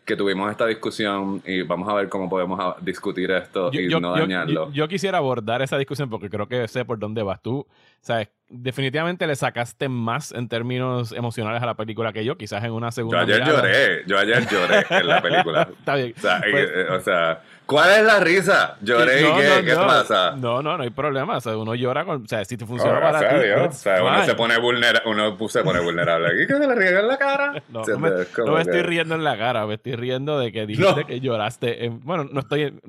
que 0.05 0.15
tuvimos 0.15 0.49
esta 0.53 0.67
discusión 0.67 1.43
y 1.45 1.63
vamos 1.63 1.89
a 1.89 1.95
ver 1.95 2.09
cómo 2.09 2.29
podemos 2.29 2.61
discutir 2.85 3.31
esto 3.33 3.71
y 3.73 3.89
no 4.01 4.13
dañarlo. 4.21 4.67
yo- 4.67 4.73
yo 4.73 4.89
quisiera 4.89 5.19
abordar 5.19 5.63
esa 5.63 5.79
discusión 5.79 6.09
porque 6.09 6.31
creo 6.31 6.47
que 6.47 6.69
sé 6.69 6.85
por 6.85 6.99
dónde 6.99 7.23
vas 7.25 7.43
tú. 7.43 7.67
¿Sabes? 8.03 8.29
Definitivamente 8.49 9.27
le 9.27 9.35
sacaste 9.35 9.89
más 9.89 10.31
en 10.31 10.49
términos 10.49 11.11
emocionales 11.11 11.61
a 11.63 11.67
la 11.67 11.75
película 11.75 12.13
que 12.13 12.25
yo, 12.25 12.39
quizás 12.39 12.63
en 12.63 12.71
una 12.71 12.89
Yo 12.89 12.93
segunda 12.93 13.21
ayer 13.23 13.41
mirada. 13.41 13.57
lloré, 13.59 14.03
yo 14.07 14.19
ayer 14.19 14.47
lloré 14.49 14.87
en 14.89 15.07
la 15.09 15.21
película. 15.21 15.69
Está 15.79 15.95
bien. 15.97 16.15
O 16.17 16.21
sea, 16.21 16.41
y, 16.47 16.51
Pues- 16.53 16.71
eh, 16.73 16.87
o 16.91 17.01
sea, 17.01 17.43
¿cuál 17.67 17.91
es 17.91 18.05
la 18.05 18.21
risa? 18.21 18.77
Lloré 18.83 19.21
No, 19.23 19.29
y 19.37 19.41
qué, 19.43 19.49
no, 19.49 19.65
¿qué 19.65 19.75
no. 19.75 19.87
pasa? 19.89 20.37
No, 20.37 20.63
no, 20.63 20.77
no 20.77 20.85
hay 20.85 20.91
problema. 20.91 21.39
O 21.39 21.41
sea, 21.41 21.57
uno 21.57 21.75
llora 21.75 22.05
con. 22.05 22.23
O 22.23 22.29
sea, 22.29 22.45
si 22.45 22.57
te 22.57 22.63
Oh, 22.63 22.69
funciona 22.69 23.01
gracias 23.01 23.25
para 23.25 23.41
ti. 23.41 23.47
Dios. 23.49 23.69
O 23.69 23.73
sea, 23.73 24.05
uno 24.05 24.25
se 24.25 24.35
pone 24.37 24.59
vulnerable, 24.61 25.11
uno 25.11 25.49
se 25.49 25.65
pone 25.65 25.81
vulnerable 25.81 26.29
aquí, 26.29 26.47
que 26.47 26.55
se 26.55 26.67
le 26.69 26.75
riega 26.77 27.01
en 27.01 27.09
la 27.09 27.17
cara. 27.19 27.53
No, 27.69 27.83
no 27.85 27.99
me, 27.99 28.11
me 28.13 28.23
estoy 28.61 28.65
que- 28.65 28.83
riendo 28.85 29.17
en 29.17 29.25
la 29.25 29.37
cara, 29.37 29.67
me 29.67 29.75
estoy 29.75 29.97
riendo 29.97 30.39
de 30.39 30.53
que 30.53 30.67
dijiste 30.67 31.05
que 31.05 31.19
lloraste. 31.19 31.85
en- 31.87 31.99
bueno, 32.01 32.29
no 32.31 32.39
estoy. 32.41 32.63
en- 32.63 32.81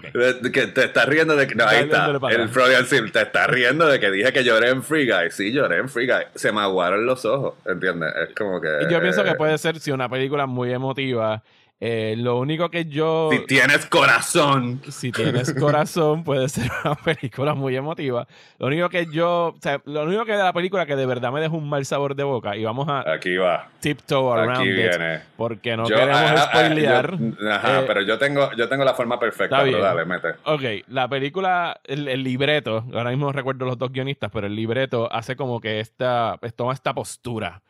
De- 0.00 0.52
que 0.52 0.66
te 0.68 0.84
estás 0.84 1.06
riendo 1.06 1.36
de 1.36 1.46
que. 1.46 1.54
No, 1.54 1.66
ahí 1.66 1.84
está. 1.84 2.10
El. 2.30 2.48
Freudian 2.48 2.86
Sim. 2.86 3.10
Te 3.10 3.22
estás 3.22 3.46
riendo 3.48 3.86
de 3.86 4.00
que 4.00 4.10
dije 4.10 4.32
que 4.32 4.44
lloré 4.44 4.70
en 4.70 4.82
Free 4.82 5.06
Guy. 5.06 5.30
Sí, 5.30 5.52
lloré 5.52 5.78
en 5.78 5.88
Free 5.88 6.06
Guy. 6.06 6.24
Se 6.34 6.52
me 6.52 6.60
aguaron 6.60 7.06
los 7.06 7.24
ojos. 7.24 7.54
¿Entiendes? 7.66 8.12
Es 8.28 8.34
como 8.34 8.60
que. 8.60 8.68
Y 8.88 8.92
yo 8.92 9.00
pienso 9.00 9.22
eh, 9.22 9.24
que 9.24 9.34
puede 9.34 9.56
ser, 9.58 9.78
si 9.78 9.90
una 9.92 10.08
película 10.08 10.46
muy 10.46 10.72
emotiva, 10.72 11.42
Eh, 11.80 12.14
lo 12.16 12.38
único 12.38 12.70
que 12.70 12.86
yo. 12.86 13.28
Si 13.32 13.40
tienes 13.46 13.84
corazón. 13.86 14.80
Si 14.88 15.12
tienes 15.12 15.52
corazón, 15.52 16.24
puede 16.24 16.48
ser 16.48 16.70
una 16.84 16.94
película 17.04 17.52
muy 17.54 17.76
emotiva. 17.76 18.26
Lo 18.58 18.68
único 18.68 18.88
que 18.88 19.06
yo. 19.12 19.48
O 19.48 19.56
sea, 19.60 19.82
lo 19.84 20.04
único 20.04 20.24
que 20.24 20.32
de 20.32 20.42
la 20.42 20.52
película 20.52 20.86
que 20.86 20.96
de 20.96 21.04
verdad 21.04 21.30
me 21.32 21.40
deja 21.40 21.54
un 21.54 21.68
mal 21.68 21.84
sabor 21.84 22.14
de 22.14 22.22
boca. 22.22 22.56
Y 22.56 22.64
vamos 22.64 22.88
a 22.88 23.00
Aquí 23.12 23.36
va. 23.36 23.68
tiptoe 23.80 24.32
around 24.32 24.60
Aquí 24.60 24.70
it. 24.70 24.76
viene. 24.76 25.20
Porque 25.36 25.76
no 25.76 25.86
Yo- 25.88 25.96
queremos 25.96 26.16
ah, 26.22 26.34
ah, 26.34 26.48
spoilear. 26.58 27.18
yo- 27.18 27.50
ajá, 27.52 27.80
Eh, 27.80 27.84
pero 27.86 28.00
yo 28.02 28.18
tengo, 28.18 28.50
yo 28.56 28.68
tengo 28.68 28.84
la 28.84 28.94
forma 28.94 29.18
perfecta, 29.18 29.56
está 29.56 29.64
pero 29.64 29.76
bien. 29.76 29.82
dale, 29.82 30.04
mete. 30.06 30.28
Ok, 30.44 30.86
la 30.88 31.08
película, 31.08 31.80
el, 31.84 32.08
el 32.08 32.22
libreto, 32.22 32.84
ahora 32.94 33.10
mismo 33.10 33.30
recuerdo 33.32 33.66
los 33.66 33.76
dos 33.76 33.92
guionistas, 33.92 34.30
pero 34.32 34.46
el 34.46 34.54
libreto 34.56 35.12
hace 35.12 35.36
como 35.36 35.60
que 35.60 35.80
esta, 35.80 36.38
toma 36.56 36.72
esta 36.72 36.94
postura 36.94 37.60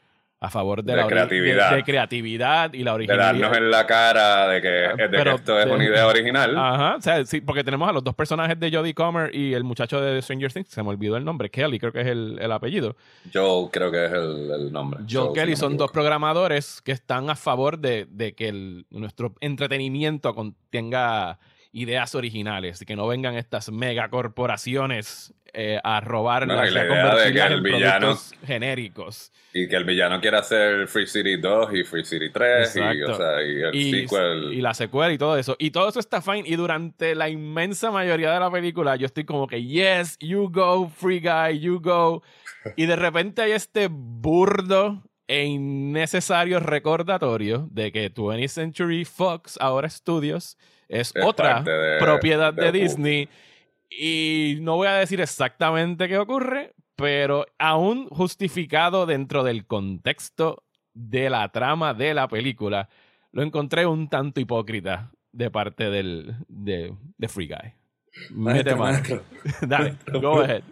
a 0.44 0.50
favor 0.50 0.82
de, 0.84 0.92
De 0.92 0.96
la 1.00 1.06
creatividad. 1.06 1.70
de, 1.70 1.76
de 1.76 1.82
creatividad 1.84 2.72
y 2.72 2.84
la 2.84 2.90
De 2.92 2.94
originalidad. 2.96 3.26
darnos 3.40 3.56
en 3.56 3.70
la 3.70 3.86
cara 3.86 4.48
de 4.48 4.60
que, 4.62 4.68
de 4.68 4.94
que 4.96 5.08
Pero- 5.08 5.34
esto 5.36 5.58
es 5.58 5.66
de- 5.66 5.72
una 5.72 5.84
idea 5.84 6.06
original. 6.06 6.56
Ajá, 6.58 6.96
o 6.96 7.00
sea, 7.00 7.24
sí, 7.24 7.40
porque 7.40 7.64
tenemos 7.64 7.88
a 7.88 7.92
los 7.92 8.04
dos 8.04 8.14
personajes 8.14 8.58
de 8.60 8.70
Jodie 8.70 8.94
Comer 8.94 9.34
y 9.34 9.54
el 9.54 9.64
muchacho 9.64 10.00
de 10.00 10.20
Stranger 10.22 10.52
Things, 10.52 10.68
se 10.68 10.82
me 10.82 10.88
olvidó 10.90 11.16
el 11.16 11.24
nombre, 11.24 11.50
Kelly 11.50 11.78
creo 11.78 11.92
que 11.92 12.00
es 12.02 12.06
el, 12.06 12.38
el 12.40 12.52
apellido. 12.52 12.96
Joel 13.32 13.70
creo 13.72 13.90
que 13.90 14.04
es 14.06 14.12
el, 14.12 14.50
el 14.50 14.72
nombre. 14.72 15.00
Joel, 15.10 15.32
Kelly 15.34 15.56
si 15.56 15.62
no 15.62 15.68
me 15.68 15.70
son 15.72 15.76
dos 15.78 15.90
programadores 15.90 16.80
que 16.82 16.92
están 16.92 17.30
a 17.30 17.36
favor 17.36 17.78
de, 17.78 18.06
de 18.10 18.34
que 18.34 18.48
el- 18.48 18.86
nuestro 18.90 19.34
entretenimiento 19.40 20.34
contenga 20.34 21.38
ideas 21.74 22.14
originales 22.14 22.84
que 22.86 22.96
no 22.96 23.06
vengan 23.06 23.34
estas 23.36 23.70
megacorporaciones 23.70 25.34
eh, 25.56 25.78
a 25.84 26.00
robar 26.00 26.46
No, 26.46 26.54
y 26.66 26.70
la 26.70 26.70
idea 26.70 26.82
de 26.82 26.88
convertirlas 26.88 27.46
que 27.48 27.52
el 27.52 27.58
en 27.58 27.62
villano- 27.64 27.98
productos 28.00 28.34
genéricos. 28.46 29.32
Y 29.52 29.68
que 29.68 29.76
el 29.76 29.84
villano 29.84 30.20
quiera 30.20 30.40
hacer 30.40 30.88
Free 30.88 31.06
City 31.06 31.36
2 31.36 31.74
y 31.74 31.84
Free 31.84 32.04
City 32.04 32.30
3 32.32 32.74
y, 32.74 32.78
Exacto. 32.80 33.12
o 33.12 33.16
sea, 33.16 33.42
y 33.42 33.62
el 33.62 33.74
Y, 33.74 33.90
sequel. 34.08 34.52
y 34.54 34.60
la 34.60 34.74
secuela 34.74 35.12
y 35.12 35.18
todo 35.18 35.36
eso. 35.38 35.54
Y 35.60 35.70
todo 35.70 35.88
eso 35.88 36.00
está 36.00 36.20
fine. 36.20 36.42
Y 36.48 36.56
durante 36.56 37.14
la 37.14 37.28
inmensa 37.28 37.92
mayoría 37.92 38.32
de 38.32 38.40
la 38.40 38.50
película, 38.50 38.96
yo 38.96 39.06
estoy 39.06 39.24
como 39.24 39.46
que, 39.46 39.62
yes, 39.64 40.16
you 40.18 40.48
go, 40.50 40.88
free 40.88 41.20
guy, 41.20 41.60
you 41.60 41.80
go. 41.80 42.22
Y 42.76 42.86
de 42.86 42.96
repente 42.96 43.42
hay 43.42 43.52
este 43.52 43.88
burdo 43.90 45.02
e 45.26 45.44
innecesario 45.44 46.60
recordatorio 46.60 47.68
de 47.70 47.90
que 47.92 48.12
20th 48.12 48.48
Century 48.48 49.04
Fox, 49.04 49.56
ahora 49.60 49.88
Studios, 49.88 50.56
es, 50.88 51.12
Es 51.14 51.24
otra 51.24 51.62
de- 51.62 51.96
propiedad 51.98 52.52
de, 52.52 52.70
de- 52.70 52.72
Disney. 52.72 53.28
Y 53.90 54.58
no 54.60 54.76
voy 54.76 54.88
a 54.88 54.94
decir 54.94 55.20
exactamente 55.20 56.08
qué 56.08 56.18
ocurre, 56.18 56.74
pero 56.96 57.46
aún 57.58 58.08
justificado 58.08 59.06
dentro 59.06 59.44
del 59.44 59.66
contexto 59.66 60.62
de 60.94 61.30
la 61.30 61.48
trama 61.50 61.94
de 61.94 62.14
la 62.14 62.28
película, 62.28 62.88
lo 63.32 63.42
encontré 63.42 63.86
un 63.86 64.08
tanto 64.08 64.40
hipócrita 64.40 65.10
de 65.32 65.50
parte 65.50 65.90
del, 65.90 66.34
de, 66.48 66.94
de 67.18 67.28
Free 67.28 67.48
Guy. 67.48 67.72
Mete 68.30 68.74
Maestro, 68.74 68.76
maestro. 68.76 69.22
Dale, 69.66 69.94
go 70.20 70.40
ahead. 70.40 70.62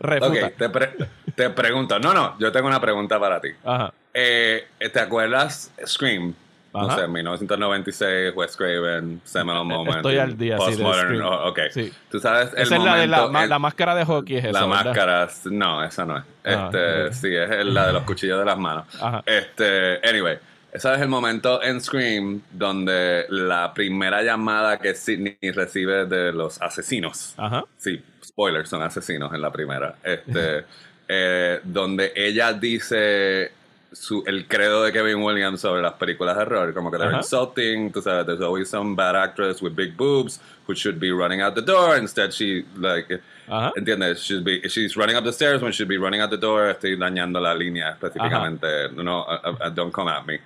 Refuta. 0.00 0.46
Ok, 0.46 0.52
te, 0.56 0.68
pre- 0.68 0.94
te 1.34 1.50
pregunto. 1.50 1.98
No, 1.98 2.12
no, 2.14 2.38
yo 2.38 2.52
tengo 2.52 2.66
una 2.68 2.80
pregunta 2.80 3.18
para 3.18 3.40
ti. 3.40 3.48
Ajá. 3.64 3.92
Eh, 4.12 4.66
¿Te 4.92 5.00
acuerdas 5.00 5.72
Scream? 5.86 6.34
No 6.72 6.88
Ajá. 6.88 7.02
sé, 7.02 7.08
1996, 7.08 8.32
Wes 8.34 8.56
Craven, 8.56 9.20
Seminal 9.24 9.64
Moment. 9.64 9.96
Estoy 9.98 10.18
al 10.18 10.36
día, 10.36 10.56
Postmodern. 10.56 11.22
Oh, 11.22 11.48
ok. 11.50 11.60
Sí. 11.70 11.92
Tú 12.10 12.18
sabes 12.18 12.50
el 12.56 12.62
Esa 12.62 12.76
es 12.76 12.82
la 12.82 12.96
de 12.96 13.06
la, 13.06 13.16
momento 13.22 13.42
en- 13.44 13.48
la 13.50 13.58
máscara 13.60 13.94
de 13.94 14.04
hockey, 14.04 14.36
es 14.38 14.44
esa, 14.46 14.60
La 14.60 14.66
¿verdad? 14.66 14.84
máscara, 14.86 15.28
no, 15.52 15.84
esa 15.84 16.04
no 16.04 16.18
es. 16.18 16.24
Ah, 16.44 16.64
Este, 16.72 17.02
ok. 17.06 17.12
Sí, 17.12 17.34
es 17.36 17.50
el- 17.52 17.74
la 17.74 17.86
de 17.86 17.92
los 17.92 18.02
cuchillos 18.02 18.40
de 18.40 18.44
las 18.44 18.58
manos. 18.58 18.86
Ajá. 19.00 19.22
Este, 19.24 20.00
anyway, 20.08 20.36
ese 20.74 20.92
es 20.92 21.00
el 21.00 21.08
momento 21.08 21.62
en 21.62 21.80
Scream 21.80 22.42
donde 22.50 23.26
la 23.28 23.72
primera 23.72 24.24
llamada 24.24 24.76
que 24.78 24.92
Sidney 24.96 25.36
recibe 25.54 26.04
de 26.04 26.32
los 26.32 26.60
asesinos. 26.60 27.32
Ajá. 27.36 27.64
Sí, 27.78 28.02
spoilers, 28.24 28.70
son 28.70 28.82
asesinos 28.82 29.32
en 29.32 29.40
la 29.40 29.52
primera. 29.52 29.94
Este, 30.02 30.64
eh, 31.08 31.60
donde 31.62 32.12
ella 32.16 32.52
dice 32.52 33.52
su, 33.92 34.24
el 34.26 34.48
credo 34.48 34.82
de 34.82 34.92
Kevin 34.92 35.22
Williams 35.22 35.60
sobre 35.60 35.80
las 35.80 35.92
películas 35.92 36.36
de 36.36 36.42
horror, 36.42 36.74
como 36.74 36.90
que 36.90 36.98
they're 36.98 37.08
Ajá. 37.08 37.18
insulting, 37.18 37.92
tú 37.92 38.02
sabes, 38.02 38.26
there's 38.26 38.40
always 38.40 38.68
some 38.68 38.96
bad 38.96 39.14
actress 39.14 39.62
with 39.62 39.76
big 39.76 39.96
boobs 39.96 40.40
who 40.66 40.74
should 40.74 40.98
be 40.98 41.12
running 41.12 41.40
out 41.40 41.54
the 41.54 41.62
door, 41.62 41.96
instead 41.96 42.32
she, 42.32 42.64
like, 42.76 43.20
Ajá. 43.46 43.70
¿entiendes? 43.76 44.18
She's, 44.24 44.40
be, 44.40 44.60
she's 44.68 44.96
running 44.96 45.14
up 45.14 45.22
the 45.22 45.32
stairs 45.32 45.62
when 45.62 45.70
she 45.70 45.76
should 45.76 45.88
be 45.88 45.98
running 45.98 46.20
out 46.20 46.30
the 46.30 46.36
door, 46.36 46.70
estoy 46.70 46.96
dañando 46.96 47.40
la 47.40 47.54
línea 47.54 47.90
específicamente, 47.90 48.90
no, 48.96 49.20
uh, 49.20 49.56
uh, 49.60 49.70
don't 49.70 49.92
come 49.92 50.08
at 50.08 50.26
me. 50.26 50.40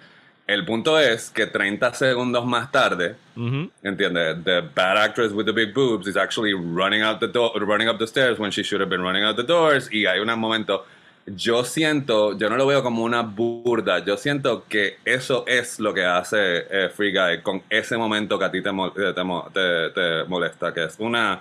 El 0.48 0.64
punto 0.64 0.98
es 0.98 1.28
que 1.30 1.46
30 1.46 1.92
segundos 1.94 2.44
más 2.44 2.72
tarde, 2.72 3.14
Ujú. 3.36 3.70
¿Entiendes? 3.84 4.42
The 4.44 4.62
bad 4.74 4.96
actress 4.96 5.30
with 5.32 5.44
the 5.44 5.52
big 5.52 5.72
boobs 5.74 6.08
is 6.08 6.16
actually 6.16 6.52
running 6.54 7.02
out 7.02 7.20
the 7.20 7.28
door, 7.28 7.52
running 7.60 7.86
up 7.88 7.98
the 7.98 8.06
stairs 8.06 8.38
when 8.38 8.50
she 8.50 8.62
should 8.64 8.80
have 8.80 8.88
been 8.90 9.02
running 9.02 9.22
out 9.24 9.36
the 9.36 9.44
doors. 9.44 9.88
Y 9.92 10.06
hay 10.06 10.18
un 10.20 10.36
momento, 10.40 10.86
yo 11.26 11.62
siento, 11.64 12.36
yo 12.38 12.48
no 12.48 12.56
lo 12.56 12.66
veo 12.66 12.82
como 12.82 13.04
una 13.04 13.20
burda, 13.22 13.98
yo 14.04 14.16
siento 14.16 14.64
que 14.68 14.96
eso 15.04 15.44
es 15.46 15.78
lo 15.78 15.92
que 15.92 16.04
hace 16.06 16.66
eh, 16.70 16.88
Free 16.88 17.12
Guy 17.12 17.42
con 17.42 17.62
ese 17.68 17.96
momento 17.98 18.38
que 18.38 18.44
a 18.46 18.50
ti 18.50 18.62
te, 18.62 18.70
mol- 18.70 18.92
te, 18.94 19.12
te- 19.12 19.90
te 19.90 20.24
molesta, 20.28 20.72
que 20.72 20.84
es 20.84 20.96
una... 20.98 21.40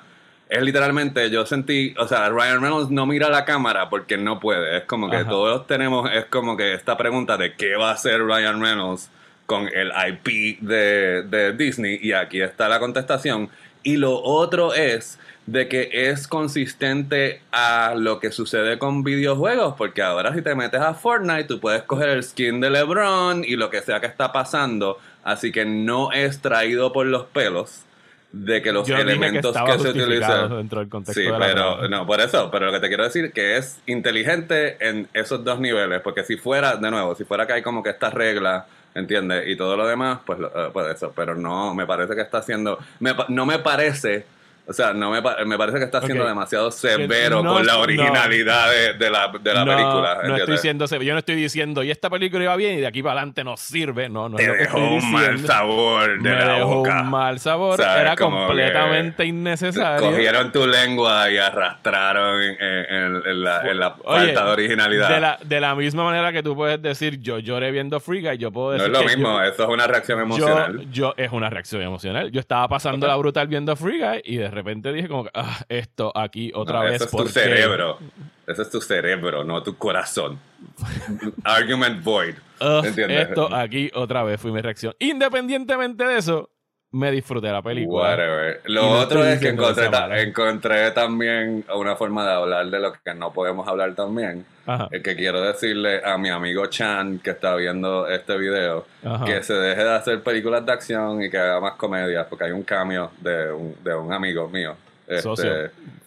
Es 0.49 0.61
literalmente, 0.61 1.29
yo 1.29 1.45
sentí, 1.45 1.93
o 1.97 2.07
sea, 2.07 2.29
Ryan 2.29 2.61
Reynolds 2.61 2.89
no 2.89 3.05
mira 3.05 3.29
la 3.29 3.43
cámara 3.43 3.89
porque 3.89 4.17
no 4.17 4.39
puede. 4.39 4.77
Es 4.77 4.83
como 4.83 5.09
que 5.09 5.17
Ajá. 5.17 5.29
todos 5.29 5.67
tenemos, 5.67 6.09
es 6.11 6.25
como 6.25 6.55
que 6.55 6.73
esta 6.73 6.97
pregunta 6.97 7.37
de 7.37 7.53
qué 7.55 7.75
va 7.75 7.89
a 7.89 7.93
hacer 7.93 8.21
Ryan 8.21 8.61
Reynolds 8.61 9.09
con 9.45 9.67
el 9.67 9.91
IP 10.09 10.59
de, 10.61 11.23
de 11.23 11.53
Disney 11.53 11.99
y 12.01 12.13
aquí 12.13 12.41
está 12.41 12.69
la 12.69 12.79
contestación. 12.79 13.49
Y 13.83 13.97
lo 13.97 14.21
otro 14.21 14.73
es 14.73 15.19
de 15.47 15.69
que 15.69 15.89
es 15.93 16.27
consistente 16.27 17.41
a 17.51 17.93
lo 17.95 18.19
que 18.19 18.31
sucede 18.31 18.77
con 18.77 19.03
videojuegos, 19.03 19.75
porque 19.77 20.01
ahora 20.01 20.33
si 20.33 20.41
te 20.41 20.53
metes 20.55 20.81
a 20.81 20.93
Fortnite 20.93 21.45
tú 21.45 21.59
puedes 21.61 21.83
coger 21.83 22.09
el 22.09 22.23
skin 22.23 22.59
de 22.59 22.69
LeBron 22.69 23.45
y 23.45 23.55
lo 23.55 23.69
que 23.69 23.81
sea 23.81 24.01
que 24.01 24.07
está 24.07 24.33
pasando, 24.33 24.99
así 25.23 25.53
que 25.53 25.63
no 25.63 26.11
es 26.11 26.41
traído 26.41 26.91
por 26.91 27.05
los 27.05 27.25
pelos 27.27 27.85
de 28.31 28.61
que 28.61 28.71
los 28.71 28.87
Yo 28.87 28.95
dije 28.95 29.05
que 29.05 29.11
elementos 29.11 29.55
que, 29.57 29.79
se 29.79 29.89
utilizan 29.89 30.49
dentro 30.49 30.79
del 30.79 30.89
contexto 30.89 31.19
Sí, 31.21 31.27
de 31.27 31.33
pero 31.37 31.87
no, 31.87 32.05
por 32.05 32.19
eso, 32.19 32.51
pero 32.51 32.65
lo 32.67 32.71
que 32.73 32.79
te 32.79 32.87
quiero 32.89 33.03
decir 33.05 33.31
que 33.31 33.57
es 33.57 33.79
inteligente 33.85 34.77
en 34.85 35.07
esos 35.13 35.43
dos 35.43 35.59
niveles, 35.59 36.01
porque 36.01 36.23
si 36.23 36.37
fuera, 36.37 36.75
de 36.75 36.91
nuevo, 36.91 37.15
si 37.15 37.23
fuera 37.23 37.47
que 37.47 37.53
hay 37.53 37.61
como 37.61 37.81
que 37.81 37.91
esta 37.91 38.09
regla, 38.09 38.65
¿entiendes? 38.93 39.47
Y 39.47 39.55
todo 39.55 39.77
lo 39.77 39.87
demás, 39.87 40.19
pues, 40.25 40.39
lo- 40.39 40.47
eh, 40.47 40.69
pues 40.73 40.95
eso, 40.95 41.13
pero 41.15 41.35
no, 41.35 41.73
me 41.73 41.85
parece 41.85 42.15
que 42.15 42.21
está 42.21 42.39
haciendo, 42.39 42.77
me 42.99 43.15
no 43.29 43.45
me 43.45 43.59
parece, 43.59 44.25
o 44.67 44.73
sea, 44.73 44.93
no 44.93 45.11
me, 45.11 45.21
me 45.45 45.57
parece 45.57 45.77
que 45.79 45.85
está 45.85 46.01
siendo 46.01 46.25
demasiado 46.25 46.71
severo 46.71 47.41
no, 47.41 47.53
con 47.55 47.65
la 47.65 47.73
no. 47.73 47.79
originalidad 47.81 48.69
de, 48.71 48.93
de 48.93 49.09
la, 49.09 49.31
de 49.41 49.53
la 49.53 49.65
no, 49.65 49.71
película, 49.71 50.01
no 50.01 50.09
estoy 50.13 50.29
¿entiendes? 50.29 50.49
diciendo, 50.61 50.85
yo 51.03 51.13
no 51.13 51.19
estoy 51.19 51.35
diciendo, 51.35 51.83
y 51.83 51.91
esta 51.91 52.09
película 52.09 52.43
iba 52.43 52.55
bien 52.55 52.77
y 52.77 52.81
de 52.81 52.87
aquí 52.87 53.01
para 53.01 53.13
adelante 53.19 53.43
no 53.43 53.55
sirve. 53.57 54.09
No, 54.09 54.29
no 54.29 54.37
es 54.37 54.45
te 54.45 54.57
dejó 54.57 54.77
un 54.79 55.11
mal 55.11 55.39
sabor 55.39 56.21
de 56.21 56.29
Me 56.29 56.35
la 56.45 56.53
dejó 56.55 56.75
boca. 56.75 57.01
un 57.01 57.09
mal 57.09 57.39
sabor. 57.39 57.79
O 57.79 57.83
sea, 57.83 58.01
Era 58.01 58.15
completamente 58.15 59.25
innecesario. 59.25 60.09
Cogieron 60.11 60.51
tu 60.51 60.65
lengua 60.67 61.29
y 61.31 61.37
arrastraron 61.37 62.41
en, 62.41 62.57
en- 62.61 63.21
en 63.25 63.43
la, 63.43 63.61
en 63.69 63.79
la 63.79 63.95
Oye, 64.03 64.25
falta 64.27 64.45
de 64.45 64.51
originalidad. 64.51 65.09
De 65.09 65.19
la, 65.19 65.39
de 65.43 65.59
la 65.61 65.75
misma 65.75 66.03
manera 66.03 66.31
que 66.33 66.43
tú 66.43 66.55
puedes 66.55 66.81
decir, 66.81 67.19
yo 67.19 67.39
lloré 67.39 67.71
viendo 67.71 67.99
Free 67.99 68.21
Guy, 68.21 68.37
yo 68.37 68.51
puedo 68.51 68.67
no 68.77 68.83
decir 68.83 68.87
es 68.87 68.93
lo 68.93 68.99
que 69.07 69.15
mismo, 69.15 69.37
yo- 69.37 69.43
eso 69.43 69.63
es 69.63 69.69
una 69.69 69.87
reacción 69.87 70.19
emocional. 70.19 70.85
yo, 70.91 71.13
es 71.17 71.31
una 71.31 71.49
reacción 71.49 71.81
emocional. 71.81 72.31
Yo 72.31 72.39
estaba 72.39 72.67
pasando 72.67 73.07
la 73.07 73.15
brutal 73.15 73.47
viendo 73.47 73.75
Free 73.75 73.99
Guy 73.99 74.21
y 74.25 74.37
de 74.37 74.49
repente 74.57 74.91
dije 74.91 75.07
como, 75.07 75.23
que, 75.23 75.31
ah, 75.33 75.59
esto 75.69 76.11
aquí 76.15 76.51
otra 76.53 76.79
No, 76.79 76.85
vez. 76.85 76.95
Ese 76.95 77.03
es 77.05 77.11
tu 77.11 77.17
porque- 77.17 77.31
cerebro. 77.31 77.97
Ese 78.45 78.61
es 78.61 78.69
tu 78.69 78.81
cerebro, 78.81 79.43
no 79.43 79.63
tu 79.63 79.77
corazón. 79.77 80.39
Argument 81.43 82.03
void. 82.03 82.35
¿Entiendes? 82.59 83.29
esto 83.29 83.53
aquí 83.53 83.89
otra 83.93 84.23
vez 84.23 84.39
fue 84.41 84.51
mi 84.51 84.61
reacción. 84.61 84.93
Independientemente 84.99 86.03
de 86.05 86.17
eso, 86.17 86.49
me 86.91 87.11
disfruté 87.11 87.51
la 87.51 87.61
película. 87.61 88.03
Whatever. 88.09 88.61
Lo 88.65 88.81
no 88.83 88.91
otro 88.99 89.25
es 89.25 89.39
que 89.39 89.49
encontré, 89.49 89.89
ta- 89.89 90.93
también 90.93 91.65
una 91.75 91.95
forma 91.95 92.25
de 92.25 92.33
hablar 92.33 92.65
de 92.67 92.79
lo 92.79 92.93
que 92.93 93.13
no 93.13 93.31
podemos 93.33 93.67
hablar 93.67 93.93
también. 93.93 94.45
Ajá. 94.65 94.87
Es 94.91 95.01
que 95.03 95.15
quiero 95.15 95.41
decirle 95.41 96.01
a 96.03 96.17
mi 96.17 96.29
amigo 96.29 96.65
Chan 96.67 97.19
que 97.19 97.31
está 97.31 97.55
viendo 97.55 98.07
este 98.07 98.37
video 98.37 98.85
Ajá. 99.03 99.25
que 99.25 99.43
se 99.43 99.53
deje 99.53 99.83
de 99.83 99.95
hacer 99.95 100.23
películas 100.23 100.65
de 100.65 100.71
acción 100.71 101.21
y 101.23 101.29
que 101.29 101.37
haga 101.37 101.59
más 101.59 101.73
comedias, 101.73 102.25
porque 102.29 102.45
hay 102.45 102.51
un 102.51 102.63
cambio 102.63 103.11
de 103.21 103.51
un, 103.51 103.75
de 103.83 103.93
un 103.95 104.11
amigo 104.13 104.47
mío. 104.49 104.75
Este, 105.07 105.21
Socio. 105.21 105.51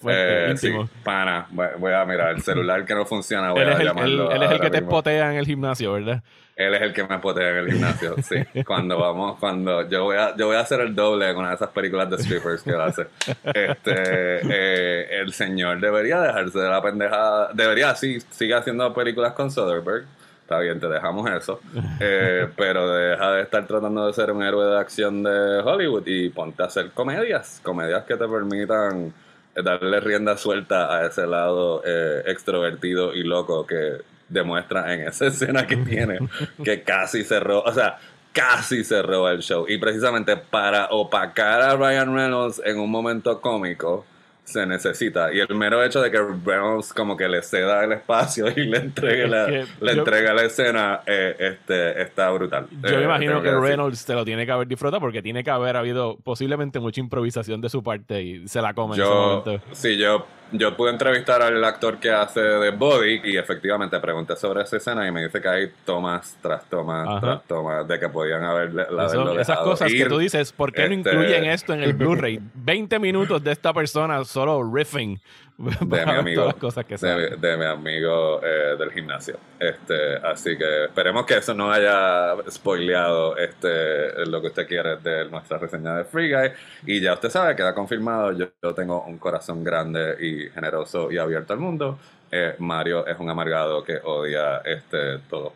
Fuerte, 0.00 0.50
íntimo. 0.50 0.87
sí, 0.87 0.92
pana. 1.02 1.47
Voy, 1.50 1.66
voy 1.78 1.92
a 1.92 2.04
mirar 2.04 2.30
el 2.30 2.42
celular 2.42 2.85
que 2.85 2.95
no 2.95 3.04
funciona. 3.07 3.50
Voy 3.52 3.62
Él 3.62 3.69
a 3.69 3.73
es 3.73 3.80
el, 3.80 3.88
él- 3.88 4.42
es 4.42 4.50
el 4.50 4.61
que 4.61 4.71
te 4.71 4.80
mismo. 4.80 4.90
potea 4.90 5.30
en 5.33 5.38
el 5.38 5.47
gimnasio, 5.47 5.92
¿verdad? 5.95 6.23
Él 6.57 6.75
es 6.75 6.83
el 6.83 6.92
que 6.92 7.04
me 7.04 7.19
potea 7.19 7.50
en 7.50 7.57
el 7.57 7.73
gimnasio, 7.73 8.16
sí. 8.23 8.37
Cuando 8.66 8.99
vamos, 8.99 9.38
cuando 9.38 9.88
yo 9.88 10.04
voy 10.04 10.16
a, 10.19 10.37
yo 10.37 10.47
voy 10.49 10.57
a 10.57 10.61
hacer 10.61 10.80
el 10.80 10.95
doble 10.95 11.30
en 11.30 11.37
una 11.38 11.49
de 11.50 11.54
esas 11.54 11.71
películas 11.71 12.11
de 12.11 12.19
strippers 12.19 12.62
que 12.62 12.71
él 12.71 12.80
hace. 12.83 13.07
Este, 13.45 14.40
eh, 14.42 15.21
el 15.21 15.33
señor 15.33 15.80
debería 15.80 16.21
dejarse 16.21 16.59
de 16.59 16.69
la 16.69 16.83
pendejada. 16.83 17.50
Debería, 17.54 17.95
sí, 17.95 18.19
sigue 18.30 18.54
haciendo 18.54 18.92
películas 18.92 19.33
con 19.33 19.50
Soderbergh. 19.50 20.04
Está 20.50 20.59
bien, 20.59 20.80
te 20.80 20.88
dejamos 20.88 21.30
eso. 21.30 21.61
Eh, 22.02 22.49
pero 22.57 22.90
deja 22.90 23.33
de 23.33 23.42
estar 23.42 23.66
tratando 23.66 24.07
de 24.07 24.12
ser 24.14 24.33
un 24.33 24.42
héroe 24.42 24.64
de 24.64 24.78
acción 24.78 25.23
de 25.23 25.61
Hollywood 25.62 26.07
y 26.07 26.30
ponte 26.30 26.62
a 26.62 26.66
hacer 26.66 26.90
comedias, 26.92 27.61
comedias 27.62 28.04
que 28.04 28.16
te 28.16 28.26
permitan 28.26 29.12
darle 29.54 30.00
rienda 30.00 30.37
suelta 30.38 30.97
a 30.97 31.07
ese 31.07 31.26
lado 31.26 31.83
eh, 31.85 32.23
extrovertido 32.26 33.14
y 33.14 33.23
loco 33.23 33.66
que 33.66 33.99
demuestra 34.28 34.95
en 34.95 35.09
esa 35.09 35.26
escena 35.26 35.66
que 35.66 35.76
tiene, 35.76 36.19
que 36.64 36.83
casi 36.83 37.23
cerró, 37.23 37.61
o 37.61 37.73
sea, 37.73 37.99
casi 38.33 38.83
cerró 38.83 39.28
el 39.28 39.40
show. 39.40 39.66
Y 39.69 39.76
precisamente 39.76 40.38
para 40.38 40.87
opacar 40.87 41.61
a 41.61 41.76
Ryan 41.76 42.14
Reynolds 42.14 42.62
en 42.64 42.78
un 42.80 42.90
momento 42.90 43.40
cómico, 43.42 44.07
se 44.50 44.66
necesita. 44.66 45.33
Y 45.33 45.40
el 45.40 45.54
mero 45.54 45.83
hecho 45.83 46.00
de 46.02 46.11
que 46.11 46.19
Reynolds 46.19 46.92
como 46.92 47.16
que 47.16 47.28
le 47.28 47.42
ceda 47.42 47.85
el 47.85 47.92
espacio 47.92 48.47
y 48.54 48.64
le 48.66 48.78
entregue 48.78 49.28
la, 49.28 49.47
que 49.47 49.64
le 49.80 49.95
yo- 49.95 49.99
entrega 50.00 50.35
la 50.35 50.42
escena, 50.42 51.00
eh, 51.07 51.35
este, 51.38 52.02
está 52.02 52.30
brutal. 52.30 52.66
Yo 52.83 52.88
Eh, 52.88 52.97
me 52.99 53.04
imagino 53.04 53.42
que. 53.42 53.50
Reynolds 53.50 54.04
te 54.04 54.14
lo 54.14 54.25
tiene 54.25 54.45
que 54.47 54.52
haber 54.52 54.66
disfrutado 54.69 55.00
porque 55.00 55.23
tiene 55.23 55.42
que 55.45 55.50
haber 55.50 55.76
habido 55.76 56.16
posiblemente 56.23 56.80
mucha 56.80 57.00
improvisación 57.00 57.61
de 57.61 57.69
su 57.69 57.83
parte 57.83 58.23
y 58.23 58.49
se 58.49 58.61
la 58.62 58.75
come 58.75 58.95
en 58.97 59.00
ese 59.02 59.11
Yo, 59.11 59.14
momento. 59.45 59.64
sí, 59.73 59.97
yo, 59.97 60.26
yo 60.52 60.76
pude 60.76 60.90
entrevistar 60.90 61.42
al 61.42 61.62
actor 61.64 61.99
que 61.99 62.11
hace 62.11 62.40
de 62.40 62.71
Body 62.71 63.21
y 63.25 63.37
efectivamente 63.37 63.99
pregunté 64.00 64.37
sobre 64.37 64.62
esa 64.62 64.76
escena 64.78 65.07
y 65.07 65.11
me 65.12 65.25
dice 65.25 65.40
que 65.40 65.49
hay 65.49 65.71
tomas 65.85 66.37
tras 66.42 66.64
tomas 66.69 67.09
Ajá. 67.09 67.21
tras 67.21 67.42
tomas 67.45 67.87
de 67.88 67.99
que 68.00 68.09
podían 68.09 68.42
haber, 68.45 68.73
la, 68.75 69.07
Eso- 69.07 69.38
esas 69.38 69.59
cosas 69.59 69.92
que 69.92 70.07
tú 70.07 70.19
dices, 70.19 70.52
¿por 70.52 70.73
qué 70.73 70.88
no 70.88 70.95
Este- 70.95 71.11
incluyen 71.11 71.45
esto 71.45 71.73
en 71.75 71.83
el 71.83 71.92
Blu-ray? 71.95 72.40
20 72.54 72.99
minutos 72.99 73.42
de 73.42 73.52
esta 73.52 73.73
persona 73.73 74.25
solo 74.25 74.62
riffing. 74.73 75.21
de 75.81 76.07
mi 76.07 76.12
amigo, 76.12 76.43
todas 76.43 76.55
las 76.55 76.61
cosas 76.61 76.85
que 76.87 76.97
de, 76.97 77.37
de 77.37 77.57
mi 77.59 77.64
amigo 77.67 78.40
eh, 78.43 78.76
del 78.79 78.90
gimnasio. 78.93 79.37
Este, 79.59 80.17
así 80.17 80.57
que 80.57 80.85
esperemos 80.85 81.26
que 81.26 81.37
eso 81.37 81.52
no 81.52 81.71
haya 81.71 82.35
spoileado 82.50 83.37
este, 83.37 84.25
lo 84.26 84.40
que 84.40 84.47
usted 84.49 84.67
quiere 84.67 84.97
de 84.97 85.29
nuestra 85.29 85.59
reseña 85.59 85.97
de 85.97 86.05
Free 86.05 86.33
Guy. 86.33 86.50
Y 86.87 87.00
ya 87.00 87.12
usted 87.12 87.29
sabe, 87.29 87.55
queda 87.55 87.75
confirmado, 87.75 88.33
yo, 88.33 88.47
yo 88.62 88.75
tengo 88.75 89.05
un 89.05 89.19
corazón 89.19 89.62
grande 89.62 90.17
y 90.19 90.49
generoso 90.49 91.12
y 91.12 91.19
abierto 91.19 91.52
al 91.52 91.59
mundo. 91.59 91.99
Eh, 92.33 92.55
Mario 92.59 93.07
es 93.07 93.19
un 93.19 93.29
amargado 93.29 93.83
que 93.83 93.99
odia 94.02 94.59
este 94.64 95.19
todo. 95.29 95.52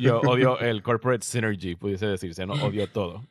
Yo 0.00 0.20
odio 0.20 0.58
el 0.60 0.82
corporate 0.82 1.24
synergy, 1.24 1.76
pudiese 1.76 2.06
decirse, 2.06 2.44
no 2.44 2.54
odio 2.54 2.88
todo. 2.88 3.22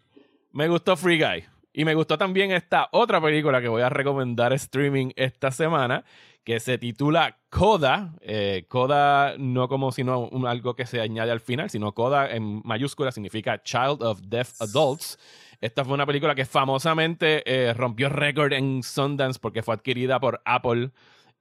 Me 0.54 0.70
gustó 0.70 0.96
Free 0.96 1.20
Guy. 1.20 1.44
Y 1.74 1.86
me 1.86 1.96
gustó 1.96 2.18
también 2.18 2.52
esta 2.52 2.88
otra 2.92 3.20
película 3.20 3.60
que 3.62 3.68
voy 3.68 3.82
a 3.82 3.90
recomendar 3.90 4.54
streaming 4.54 5.10
esta 5.16 5.50
semana, 5.52 6.04
que 6.44 6.60
se 6.60 6.78
titula 6.78 7.38
Coda. 7.50 8.14
Eh, 8.22 8.66
Coda 8.68 9.36
no 9.40 9.68
como 9.68 9.92
sino 9.92 10.20
un- 10.28 10.46
algo 10.46 10.76
que 10.76 10.86
se 10.86 11.02
añade 11.02 11.32
al 11.32 11.40
final, 11.40 11.70
sino 11.72 11.94
Coda 11.94 12.30
en 12.30 12.62
mayúscula 12.64 13.12
significa 13.12 13.64
Child 13.64 14.04
of 14.04 14.22
Deaf 14.22 14.62
Adults. 14.62 15.18
Esta 15.62 15.84
fue 15.84 15.94
una 15.94 16.06
película 16.06 16.36
que 16.36 16.46
famosamente 16.46 17.42
eh, 17.46 17.74
rompió 17.74 18.10
récord 18.10 18.54
en 18.54 18.84
Sundance 18.84 19.40
porque 19.40 19.64
fue 19.64 19.74
adquirida 19.74 20.20
por 20.20 20.42
Apple 20.46 20.92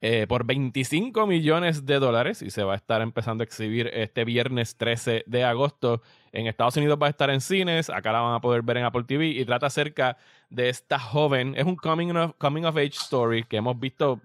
eh, 0.04 0.26
por 0.26 0.44
25 0.44 1.28
millones 1.28 1.87
de 1.87 2.00
dólares 2.00 2.42
y 2.42 2.50
se 2.50 2.64
va 2.64 2.73
a 2.73 2.76
estar 2.76 3.02
empezando 3.02 3.42
a 3.42 3.44
exhibir 3.44 3.88
este 3.94 4.25
viernes 4.25 4.76
13 4.76 5.23
de 5.28 5.44
agosto. 5.44 6.02
En 6.32 6.49
Estados 6.49 6.76
Unidos 6.76 6.99
va 7.00 7.06
a 7.06 7.11
estar 7.11 7.30
en 7.30 7.40
cines, 7.40 7.88
acá 7.88 8.11
la 8.11 8.21
van 8.21 8.35
a 8.35 8.40
poder 8.40 8.62
ver 8.62 8.78
en 8.78 8.85
Apple 8.85 9.04
TV 9.04 9.28
y 9.28 9.44
trata 9.44 9.66
acerca 9.66 10.16
de 10.50 10.71
esta 10.71 10.99
joven. 10.99 11.54
Es 11.56 11.64
un 11.66 11.76
coming 11.76 12.11
of, 12.16 12.32
coming 12.37 12.64
of 12.64 12.76
age 12.76 12.97
story 12.97 13.44
que 13.44 13.59
hemos 13.59 13.78
visto 13.78 14.21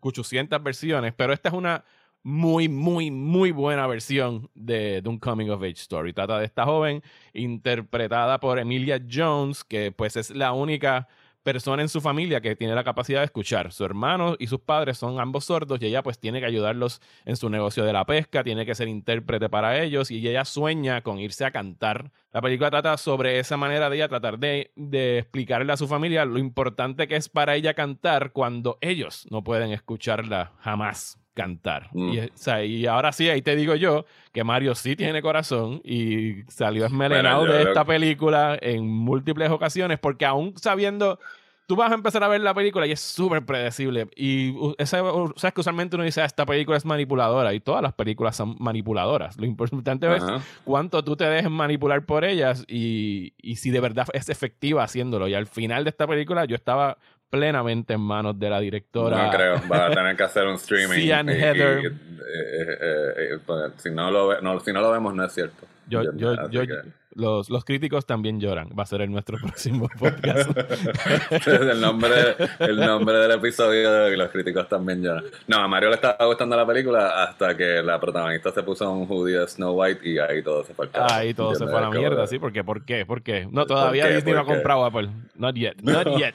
800 0.00 0.62
versiones, 0.62 1.14
pero 1.16 1.32
esta 1.32 1.48
es 1.48 1.54
una 1.54 1.82
muy, 2.22 2.68
muy, 2.68 3.10
muy 3.10 3.52
buena 3.52 3.86
versión 3.86 4.50
de, 4.54 5.00
de 5.00 5.08
un 5.08 5.18
coming 5.18 5.48
of 5.48 5.62
age 5.62 5.80
story. 5.80 6.12
Trata 6.12 6.38
de 6.40 6.44
esta 6.44 6.66
joven 6.66 7.02
interpretada 7.32 8.38
por 8.38 8.58
Emilia 8.58 9.00
Jones, 9.10 9.64
que 9.64 9.92
pues 9.92 10.14
es 10.18 10.28
la 10.28 10.52
única 10.52 11.08
persona 11.42 11.82
en 11.82 11.88
su 11.88 12.00
familia 12.00 12.40
que 12.40 12.56
tiene 12.56 12.74
la 12.74 12.84
capacidad 12.84 13.20
de 13.20 13.26
escuchar. 13.26 13.72
Su 13.72 13.84
hermano 13.84 14.36
y 14.38 14.46
sus 14.46 14.60
padres 14.60 14.98
son 14.98 15.20
ambos 15.20 15.46
sordos 15.46 15.80
y 15.80 15.86
ella 15.86 16.02
pues 16.02 16.18
tiene 16.18 16.40
que 16.40 16.46
ayudarlos 16.46 17.00
en 17.24 17.36
su 17.36 17.48
negocio 17.48 17.84
de 17.84 17.92
la 17.92 18.04
pesca, 18.04 18.44
tiene 18.44 18.66
que 18.66 18.74
ser 18.74 18.88
intérprete 18.88 19.48
para 19.48 19.82
ellos 19.82 20.10
y 20.10 20.26
ella 20.26 20.44
sueña 20.44 21.02
con 21.02 21.18
irse 21.18 21.44
a 21.44 21.50
cantar. 21.50 22.10
La 22.32 22.40
película 22.40 22.70
trata 22.70 22.96
sobre 22.96 23.38
esa 23.38 23.56
manera 23.56 23.90
de 23.90 23.96
ella 23.96 24.08
tratar 24.08 24.38
de, 24.38 24.72
de 24.76 25.18
explicarle 25.18 25.72
a 25.72 25.76
su 25.76 25.88
familia 25.88 26.24
lo 26.24 26.38
importante 26.38 27.08
que 27.08 27.16
es 27.16 27.28
para 27.28 27.54
ella 27.54 27.74
cantar 27.74 28.32
cuando 28.32 28.78
ellos 28.80 29.26
no 29.30 29.44
pueden 29.44 29.72
escucharla 29.72 30.52
jamás 30.60 31.21
cantar. 31.34 31.88
Mm. 31.92 32.08
Y, 32.12 32.18
o 32.20 32.28
sea, 32.34 32.64
y 32.64 32.86
ahora 32.86 33.12
sí, 33.12 33.28
ahí 33.28 33.42
te 33.42 33.56
digo 33.56 33.74
yo 33.74 34.04
que 34.32 34.44
Mario 34.44 34.74
sí 34.74 34.96
tiene 34.96 35.22
corazón 35.22 35.80
y 35.84 36.42
salió 36.48 36.86
esmelenado 36.86 37.40
Bueno, 37.40 37.54
de 37.54 37.62
esta 37.62 37.84
película 37.84 38.58
en 38.60 38.86
múltiples 38.86 39.50
ocasiones 39.50 39.98
porque 39.98 40.26
aún 40.26 40.54
sabiendo 40.56 41.18
tú 41.66 41.76
vas 41.76 41.90
a 41.90 41.94
empezar 41.94 42.22
a 42.22 42.28
ver 42.28 42.40
la 42.40 42.52
película 42.52 42.86
y 42.86 42.92
es 42.92 43.00
súper 43.00 43.46
predecible 43.46 44.08
y 44.16 44.54
esa, 44.78 45.02
uh, 45.02 45.32
sabes 45.36 45.54
que 45.54 45.60
usualmente 45.60 45.96
uno 45.96 46.04
dice 46.04 46.20
"Ah, 46.20 46.26
esta 46.26 46.44
película 46.44 46.76
es 46.76 46.84
manipuladora 46.84 47.54
y 47.54 47.60
todas 47.60 47.80
las 47.80 47.94
películas 47.94 48.36
son 48.36 48.56
manipuladoras 48.58 49.38
lo 49.38 49.46
importante 49.46 50.14
es 50.14 50.22
Ajá. 50.22 50.42
cuánto 50.64 51.02
tú 51.04 51.16
te 51.16 51.24
dejes 51.24 51.50
manipular 51.50 52.04
por 52.04 52.24
ellas 52.24 52.64
y, 52.68 53.32
y 53.40 53.56
si 53.56 53.70
de 53.70 53.80
verdad 53.80 54.06
es 54.12 54.28
efectiva 54.28 54.82
haciéndolo 54.82 55.28
y 55.28 55.34
al 55.34 55.46
final 55.46 55.84
de 55.84 55.90
esta 55.90 56.06
película 56.06 56.44
yo 56.44 56.56
estaba 56.56 56.98
plenamente 57.32 57.94
en 57.94 58.00
manos 58.02 58.38
de 58.38 58.50
la 58.50 58.60
directora 58.60 59.24
No 59.24 59.30
creo, 59.30 59.54
va 59.72 59.86
a 59.86 59.90
tener 59.90 60.14
que 60.16 60.22
hacer 60.22 60.46
un 60.46 60.56
streaming. 60.56 60.98
Cian 61.00 61.28
y- 61.30 61.32
y- 61.32 61.34
Heather. 61.36 61.78
eh, 61.86 61.90
eh, 62.28 63.14
eh, 63.16 63.38
pues, 63.44 63.72
si, 63.78 63.90
no 63.90 64.10
lo 64.10 64.38
no, 64.42 64.60
si 64.60 64.70
no 64.72 64.80
lo 64.82 64.90
vemos, 64.92 65.14
no 65.14 65.24
es 65.24 65.32
cierto. 65.32 65.66
Yo, 66.00 66.12
yo, 66.16 66.48
yo- 66.50 66.66
que- 66.66 67.02
los, 67.14 67.50
los 67.50 67.64
críticos 67.64 68.06
también 68.06 68.40
lloran. 68.40 68.70
Va 68.78 68.84
a 68.84 68.86
ser 68.86 69.02
en 69.02 69.12
nuestro 69.12 69.36
próximo 69.42 69.88
podcast. 69.98 70.50
el, 71.46 71.80
nombre, 71.80 72.36
el 72.58 72.76
nombre 72.76 73.18
del 73.18 73.32
episodio 73.32 73.92
de 73.92 74.16
los 74.16 74.30
críticos 74.30 74.68
también 74.68 75.02
ya. 75.02 75.22
No, 75.46 75.58
a 75.58 75.68
Mario 75.68 75.90
le 75.90 75.96
estaba 75.96 76.24
gustando 76.26 76.56
la 76.56 76.66
película 76.66 77.22
hasta 77.24 77.56
que 77.56 77.82
la 77.82 78.00
protagonista 78.00 78.50
se 78.50 78.62
puso 78.62 78.90
un 78.90 79.06
hoodie 79.06 79.38
de 79.38 79.46
Snow 79.46 79.72
White 79.74 80.08
y 80.08 80.18
ahí 80.18 80.42
todo 80.42 80.64
se 80.64 80.72
fue 80.74 80.88
al. 80.92 81.12
Ahí 81.12 81.34
todo 81.34 81.54
se 81.54 81.66
fue 81.66 81.76
a 81.76 81.82
la 81.82 81.90
mierda, 81.90 82.26
¿sí? 82.26 82.38
Porque, 82.38 82.64
¿Por 82.64 82.84
qué? 82.84 83.04
¿Por 83.04 83.22
qué? 83.22 83.46
No, 83.50 83.66
todavía 83.66 84.08
qué? 84.08 84.14
Disney 84.14 84.34
no 84.34 84.40
ha 84.40 84.46
comprado 84.46 84.84
Apple. 84.84 85.10
Not 85.34 85.54
yet. 85.56 85.74
Not 85.82 86.16
yet. 86.16 86.34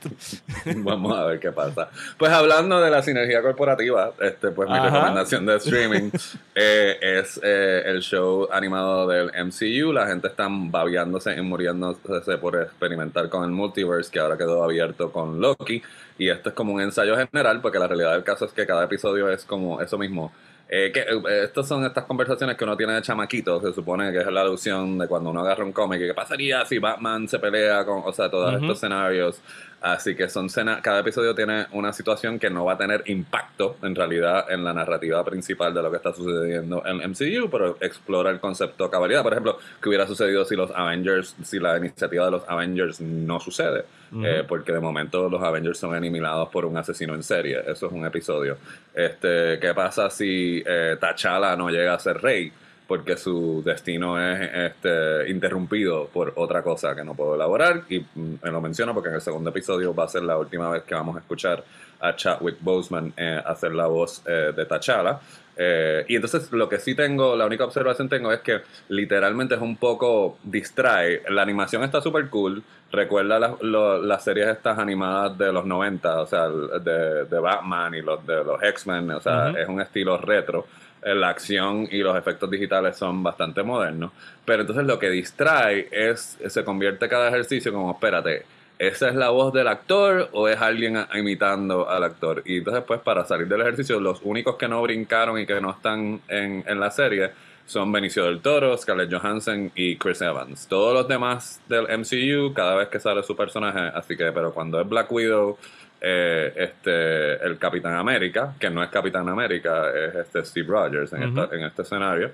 Vamos 0.77 1.17
a 1.17 1.25
ver 1.25 1.39
qué 1.39 1.51
pasa. 1.51 1.89
Pues 2.17 2.31
hablando 2.31 2.79
de 2.81 2.91
la 2.91 3.01
sinergia 3.01 3.41
corporativa, 3.41 4.11
este, 4.21 4.51
pues 4.51 4.69
mi 4.69 4.75
Ajá. 4.75 4.89
recomendación 4.89 5.45
de 5.45 5.55
streaming 5.55 6.09
eh, 6.53 6.97
es 7.01 7.39
eh, 7.43 7.83
el 7.85 8.01
show 8.01 8.47
animado 8.51 9.07
del 9.07 9.31
MCU. 9.47 9.91
La 9.93 10.07
gente 10.07 10.27
está 10.27 10.47
babeándose 10.49 11.35
y 11.35 11.41
muriéndose 11.41 12.37
por 12.37 12.61
experimentar 12.61 13.29
con 13.29 13.43
el 13.43 13.51
multiverse 13.51 14.11
que 14.11 14.19
ahora 14.19 14.37
quedó 14.37 14.63
abierto 14.63 15.11
con 15.11 15.39
Loki. 15.39 15.81
Y 16.17 16.29
esto 16.29 16.49
es 16.49 16.55
como 16.55 16.73
un 16.73 16.81
ensayo 16.81 17.15
general, 17.15 17.61
porque 17.61 17.79
la 17.79 17.87
realidad 17.87 18.13
del 18.13 18.23
caso 18.23 18.45
es 18.45 18.53
que 18.53 18.65
cada 18.65 18.85
episodio 18.85 19.29
es 19.29 19.45
como 19.45 19.81
eso 19.81 19.97
mismo. 19.97 20.31
Eh, 20.69 20.91
que, 20.93 20.99
eh, 20.99 21.43
estas 21.45 21.65
son 21.65 21.85
estas 21.85 22.03
conversaciones 22.03 22.57
que 22.57 22.65
uno 22.65 22.75
tiene 22.75 22.91
de 22.93 23.01
chamaquito, 23.01 23.61
se 23.61 23.71
supone 23.73 24.11
que 24.11 24.17
es 24.17 24.27
la 24.27 24.41
alusión 24.41 24.97
de 24.97 25.07
cuando 25.07 25.29
uno 25.29 25.39
agarra 25.39 25.63
un 25.63 25.71
cómic, 25.71 26.01
y 26.01 26.07
qué 26.07 26.13
pasaría 26.13 26.65
si 26.65 26.77
Batman 26.77 27.25
se 27.29 27.39
pelea 27.39 27.85
con, 27.85 28.01
o 28.03 28.11
sea, 28.11 28.29
todos 28.29 28.53
Ujú. 28.53 28.63
estos 28.63 28.77
escenarios. 28.77 29.39
Así 29.81 30.15
que 30.15 30.27
son 30.27 30.49
cena, 30.49 30.81
cada 30.81 31.01
episodio 31.01 31.35
tiene 31.35 31.67
una 31.71 31.93
situación 31.93 32.39
que 32.39 32.49
no 32.49 32.65
va 32.65 32.73
a 32.73 32.77
tener 32.77 33.03
impacto 33.05 33.77
en 33.83 33.93
realidad 33.93 34.51
en 34.51 34.63
la 34.63 34.73
narrativa 34.73 35.23
principal 35.23 35.73
de 35.73 35.83
lo 35.83 35.91
que 35.91 35.97
está 35.97 36.13
sucediendo 36.13 36.83
en 36.85 36.97
MCU, 36.97 37.49
pero 37.49 37.77
explora 37.79 38.31
el 38.31 38.39
concepto 38.39 38.85
de 38.85 38.89
cabalidad. 38.89 39.21
Por 39.21 39.33
ejemplo, 39.33 39.59
qué 39.81 39.89
hubiera 39.89 40.07
sucedido 40.07 40.45
si 40.45 40.55
los 40.55 40.71
Avengers, 40.71 41.35
si 41.43 41.59
la 41.59 41.77
iniciativa 41.77 42.25
de 42.25 42.31
los 42.31 42.49
Avengers 42.49 43.01
no 43.01 43.39
sucede. 43.39 43.85
Eh, 44.23 44.45
porque 44.47 44.71
de 44.71 44.79
momento 44.79 45.29
los 45.29 45.43
Avengers 45.43 45.77
son 45.77 45.93
eliminados 45.93 46.47
por 46.49 46.65
un 46.65 46.77
asesino 46.77 47.13
en 47.13 47.23
serie. 47.23 47.59
Eso 47.67 47.87
es 47.87 47.91
un 47.91 48.05
episodio. 48.05 48.57
Este, 48.93 49.59
¿qué 49.59 49.73
pasa 49.75 50.09
si 50.09 50.63
eh, 50.65 50.97
T'Challa 50.99 51.55
no 51.57 51.69
llega 51.69 51.93
a 51.93 51.99
ser 51.99 52.21
rey? 52.21 52.51
Porque 52.87 53.17
su 53.17 53.61
destino 53.65 54.17
es 54.19 54.49
este, 54.71 55.29
interrumpido 55.29 56.07
por 56.07 56.33
otra 56.37 56.61
cosa 56.63 56.95
que 56.95 57.03
no 57.03 57.13
puedo 57.15 57.35
elaborar. 57.35 57.83
Y 57.89 57.99
mm, 57.99 58.35
me 58.43 58.51
lo 58.51 58.61
menciono 58.61 58.93
porque 58.93 59.09
en 59.09 59.15
el 59.15 59.21
segundo 59.21 59.49
episodio 59.49 59.93
va 59.93 60.05
a 60.05 60.07
ser 60.07 60.23
la 60.23 60.37
última 60.37 60.69
vez 60.69 60.83
que 60.83 60.95
vamos 60.95 61.15
a 61.17 61.19
escuchar 61.19 61.63
a 61.99 62.15
Chadwick 62.15 62.57
Boseman 62.61 63.11
eh, 63.17 63.41
hacer 63.45 63.73
la 63.73 63.87
voz 63.87 64.21
eh, 64.25 64.53
de 64.55 64.65
T'Challa. 64.65 65.19
Eh, 65.59 66.05
y 66.07 66.15
entonces 66.15 66.51
lo 66.51 66.69
que 66.69 66.77
sí 66.77 66.93
tengo, 66.93 67.35
la 67.35 67.45
única 67.47 67.65
observación 67.65 68.07
tengo 68.07 68.31
es 68.31 68.41
que 68.41 68.59
literalmente 68.89 69.55
es 69.55 69.61
un 69.61 69.75
poco 69.77 70.37
distrae. 70.43 71.23
La 71.29 71.41
animación 71.41 71.83
está 71.83 71.99
súper 71.99 72.29
cool. 72.29 72.63
Recuerda 72.91 73.39
las, 73.39 73.61
lo- 73.63 74.01
las 74.01 74.23
series 74.23 74.47
estas 74.47 74.77
animadas 74.79 75.37
de 75.37 75.51
los 75.51 75.65
90, 75.65 76.21
o 76.21 76.25
sea, 76.27 76.47
de, 76.47 77.25
de 77.25 77.39
Batman 77.39 77.95
y 77.95 78.01
los 78.01 78.25
de 78.25 78.43
los 78.43 78.61
X-Men, 78.63 79.11
o 79.11 79.19
sea, 79.19 79.49
Ujú. 79.49 79.57
es 79.57 79.67
un 79.67 79.81
estilo 79.81 80.17
retro. 80.17 80.67
Eh, 81.07 81.15
La 81.15 81.29
acción 81.29 81.87
y 81.89 81.99
los 81.99 82.17
efectos 82.17 82.49
digitales 82.49 82.97
son 82.97 83.23
bastante 83.23 83.63
modernos. 83.63 84.11
Pero 84.45 84.61
entonces 84.61 84.85
lo 84.85 84.99
que 84.99 85.09
distrae 85.09 85.87
es, 85.91 86.37
se 86.45 86.63
convierte 86.63 87.07
cada 87.07 87.29
ejercicio 87.29 87.71
como, 87.71 87.91
espérate, 87.91 88.45
¿esa 88.77 89.09
es 89.09 89.15
la 89.15 89.29
voz 89.29 89.53
del 89.53 89.67
actor 89.67 90.29
o 90.33 90.47
es 90.47 90.59
alguien 90.61 90.97
imitando 91.15 91.89
al 91.89 92.03
actor? 92.03 92.43
Y 92.45 92.57
entonces 92.57 92.83
pues 92.85 92.99
para 92.99 93.25
salir 93.25 93.47
del 93.47 93.61
ejercicio, 93.61 93.99
los 93.99 94.19
únicos 94.21 94.55
que 94.57 94.67
no 94.67 94.81
brincaron 94.81 95.39
y 95.39 95.45
que 95.45 95.61
no 95.61 95.71
están 95.71 96.21
en, 96.27 96.63
en 96.67 96.79
la 96.79 96.91
serie 96.91 97.31
son 97.65 97.91
Benicio 97.91 98.23
del 98.23 98.39
Toro, 98.39 98.77
Scarlett 98.77 99.11
Johansson 99.11 99.71
y 99.75 99.97
Chris 99.97 100.21
Evans. 100.21 100.67
Todos 100.67 100.93
los 100.93 101.07
demás 101.07 101.61
del 101.67 101.85
MCU, 101.99 102.53
cada 102.53 102.75
vez 102.75 102.87
que 102.87 102.99
sale 102.99 103.21
su 103.23 103.35
personaje, 103.35 103.91
así 103.93 104.15
que, 104.15 104.31
pero 104.31 104.53
cuando 104.53 104.79
es 104.79 104.87
Black 104.87 105.11
Widow, 105.11 105.57
eh, 106.01 106.53
este, 106.55 107.43
el 107.45 107.57
Capitán 107.57 107.95
América, 107.95 108.53
que 108.59 108.69
no 108.69 108.83
es 108.83 108.89
Capitán 108.89 109.27
América, 109.29 109.89
es 109.95 110.15
este 110.15 110.45
Steve 110.45 110.67
Rogers 110.69 111.13
en, 111.13 111.23
esta- 111.23 111.55
en 111.55 111.63
este 111.63 111.81
escenario, 111.81 112.31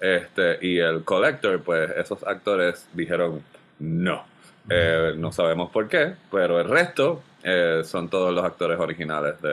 este, 0.00 0.58
y 0.60 0.78
el 0.78 1.02
Collector, 1.04 1.60
pues 1.62 1.90
esos 1.96 2.22
actores 2.24 2.88
dijeron 2.92 3.42
no. 3.78 4.24
Eh, 4.68 5.14
no 5.16 5.30
sabemos 5.32 5.70
por 5.70 5.88
qué, 5.88 6.14
pero 6.30 6.60
el 6.60 6.68
resto 6.68 7.22
eh, 7.42 7.82
son 7.84 8.08
todos 8.08 8.34
los 8.34 8.44
actores 8.44 8.78
originales 8.80 9.40
de, 9.40 9.50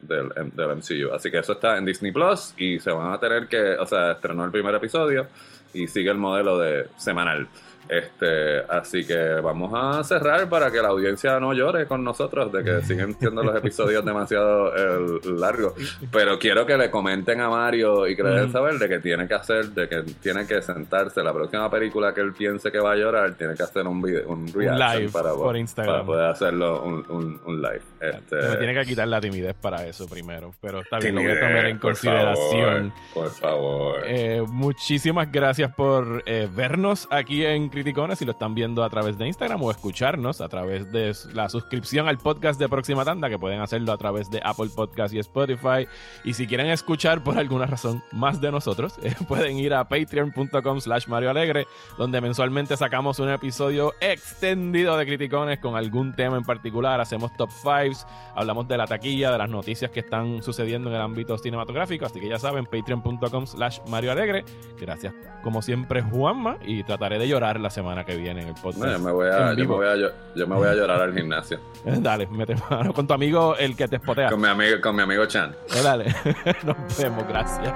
del, 0.00 0.28
del 0.54 0.76
MCU. 0.76 1.12
Así 1.12 1.30
que 1.30 1.38
eso 1.38 1.54
está 1.54 1.76
en 1.76 1.84
Disney 1.84 2.12
Plus 2.12 2.54
y 2.56 2.78
se 2.78 2.92
van 2.92 3.12
a 3.12 3.18
tener 3.18 3.48
que, 3.48 3.72
o 3.74 3.84
sea, 3.86 4.12
estrenó 4.12 4.44
el 4.44 4.52
primer 4.52 4.74
episodio 4.76 5.26
y 5.72 5.88
sigue 5.88 6.10
el 6.10 6.18
modelo 6.18 6.58
de 6.58 6.86
semanal. 6.96 7.48
Este, 7.88 8.58
así 8.68 9.06
que 9.06 9.16
vamos 9.42 9.72
a 9.74 10.02
cerrar 10.04 10.48
para 10.48 10.70
que 10.70 10.80
la 10.80 10.88
audiencia 10.88 11.38
no 11.38 11.52
llore 11.52 11.86
con 11.86 12.02
nosotros 12.02 12.50
de 12.52 12.64
que 12.64 12.82
siguen 12.86 13.14
siendo 13.18 13.42
los 13.42 13.54
episodios 13.56 14.04
demasiado 14.04 14.72
eh, 14.74 15.20
largos. 15.24 15.74
Pero 16.10 16.38
quiero 16.38 16.64
que 16.66 16.76
le 16.76 16.90
comenten 16.90 17.40
a 17.40 17.48
Mario 17.48 18.06
y 18.06 18.16
que 18.16 18.22
le 18.22 18.30
den 18.30 18.52
saber 18.52 18.78
de 18.78 18.88
que 18.88 18.98
tiene 19.00 19.28
que 19.28 19.34
hacer, 19.34 19.66
de 19.66 19.88
que 19.88 20.02
tiene 20.22 20.46
que 20.46 20.62
sentarse 20.62 21.22
la 21.22 21.32
próxima 21.32 21.70
película 21.70 22.14
que 22.14 22.20
él 22.20 22.32
piense 22.32 22.70
que 22.72 22.78
va 22.78 22.92
a 22.92 22.96
llorar, 22.96 23.34
tiene 23.34 23.54
que 23.54 23.62
hacer 23.62 23.86
un 23.86 24.00
video, 24.00 24.28
un 24.28 24.46
reaction 24.52 25.00
live 25.00 25.12
para, 25.12 25.32
por 25.32 25.56
Instagram. 25.56 25.94
para 25.94 26.06
poder 26.06 26.26
hacerlo 26.26 26.82
un, 26.82 27.04
un, 27.10 27.40
un 27.44 27.62
live. 27.62 27.82
Este, 28.00 28.42
Se 28.42 28.48
me 28.48 28.56
tiene 28.56 28.74
que 28.74 28.84
quitar 28.86 29.08
la 29.08 29.20
timidez 29.20 29.54
para 29.54 29.86
eso 29.86 30.06
primero, 30.08 30.54
pero 30.60 30.80
está 30.80 30.98
bien, 30.98 31.14
lo 31.14 31.22
voy 31.22 31.30
a 31.32 31.40
tomar 31.40 31.66
en 31.66 31.78
por 31.78 31.90
consideración. 31.92 32.92
favor, 32.92 33.14
Por 33.14 33.30
favor. 33.30 34.00
Eh, 34.06 34.42
muchísimas 34.46 35.30
gracias 35.30 35.74
por 35.74 36.22
eh, 36.26 36.48
vernos 36.54 37.06
aquí 37.10 37.44
en 37.44 37.68
Criticones 37.74 38.18
si 38.18 38.24
lo 38.24 38.32
están 38.32 38.54
viendo 38.54 38.84
a 38.84 38.88
través 38.88 39.18
de 39.18 39.26
Instagram 39.26 39.60
o 39.62 39.70
escucharnos 39.70 40.40
a 40.40 40.48
través 40.48 40.90
de 40.92 41.12
la 41.32 41.48
suscripción 41.48 42.08
al 42.08 42.18
podcast 42.18 42.58
de 42.58 42.68
Próxima 42.68 43.04
Tanda, 43.04 43.28
que 43.28 43.38
pueden 43.38 43.60
hacerlo 43.60 43.92
a 43.92 43.98
través 43.98 44.30
de 44.30 44.40
Apple 44.44 44.70
Podcast 44.74 45.12
y 45.12 45.18
Spotify. 45.18 45.88
Y 46.24 46.34
si 46.34 46.46
quieren 46.46 46.68
escuchar 46.68 47.22
por 47.24 47.36
alguna 47.36 47.66
razón 47.66 48.02
más 48.12 48.40
de 48.40 48.52
nosotros, 48.52 48.94
eh, 49.02 49.14
pueden 49.26 49.58
ir 49.58 49.74
a 49.74 49.88
patreon.com 49.88 50.80
slash 50.80 51.08
Mario 51.08 51.30
Alegre, 51.30 51.66
donde 51.98 52.20
mensualmente 52.20 52.76
sacamos 52.76 53.18
un 53.18 53.28
episodio 53.28 53.92
extendido 54.00 54.96
de 54.96 55.06
Criticones 55.06 55.58
con 55.58 55.74
algún 55.74 56.14
tema 56.14 56.36
en 56.36 56.44
particular. 56.44 57.00
Hacemos 57.00 57.36
top 57.36 57.50
5, 57.50 58.06
hablamos 58.36 58.68
de 58.68 58.78
la 58.78 58.86
taquilla, 58.86 59.32
de 59.32 59.38
las 59.38 59.50
noticias 59.50 59.90
que 59.90 60.00
están 60.00 60.42
sucediendo 60.42 60.88
en 60.88 60.94
el 60.94 61.02
ámbito 61.02 61.36
cinematográfico. 61.36 62.06
Así 62.06 62.20
que 62.20 62.28
ya 62.28 62.38
saben, 62.38 62.66
patreon.com 62.66 63.46
slash 63.46 63.80
Mario 63.88 64.12
Alegre. 64.12 64.44
Gracias, 64.80 65.12
como 65.42 65.60
siempre, 65.60 66.02
Juanma. 66.02 66.58
Y 66.64 66.84
trataré 66.84 67.18
de 67.18 67.26
llorar 67.26 67.63
la 67.64 67.70
semana 67.70 68.04
que 68.04 68.14
viene 68.16 68.42
en 68.42 68.48
el 68.48 68.54
podcast. 68.54 68.84
No, 68.84 68.92
yo, 68.92 68.98
me 69.00 69.10
voy 69.10 69.26
a, 69.28 69.36
en 69.36 69.42
yo, 69.42 69.48
me 69.48 69.54
vivo. 69.62 69.76
voy 69.78 69.86
a, 69.88 69.94
llo- 69.96 70.12
yo 70.36 70.46
me 70.46 70.54
voy 70.54 70.68
a 70.68 70.74
llorar 70.74 71.00
al 71.02 71.12
gimnasio. 71.12 71.58
Dale, 71.84 72.26
mete 72.28 72.54
mano 72.70 72.92
con 72.94 73.06
tu 73.08 73.14
amigo, 73.14 73.56
el 73.56 73.74
que 73.76 73.88
te 73.88 73.96
espotea. 73.96 74.30
Con 74.30 74.40
mi 74.40 74.48
amigo, 74.48 74.80
con 74.80 74.94
mi 74.94 75.02
amigo 75.02 75.26
Chan. 75.26 75.54
Eh, 75.74 75.82
Dale, 75.82 76.14
nos 76.64 76.76
vemos, 76.98 77.26
gracias. 77.26 77.72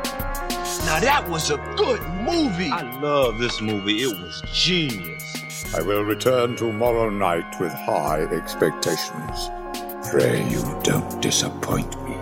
Now 0.87 1.01
that 1.01 1.29
was 1.29 1.51
a 1.51 1.57
good 1.77 2.01
movie. 2.25 2.71
I 2.71 2.83
love 3.03 3.39
this 3.39 3.61
movie. 3.61 4.03
It 4.03 4.13
was 4.23 4.43
genius. 4.53 5.25
I 5.77 5.83
will 5.83 6.05
return 6.05 6.55
tomorrow 6.57 7.11
night 7.11 7.45
with 7.61 7.73
high 7.73 8.23
expectations. 8.33 9.51
Pray 10.11 10.43
you 10.49 10.63
don't 10.85 11.21
disappoint 11.21 11.95
me. 12.05 12.15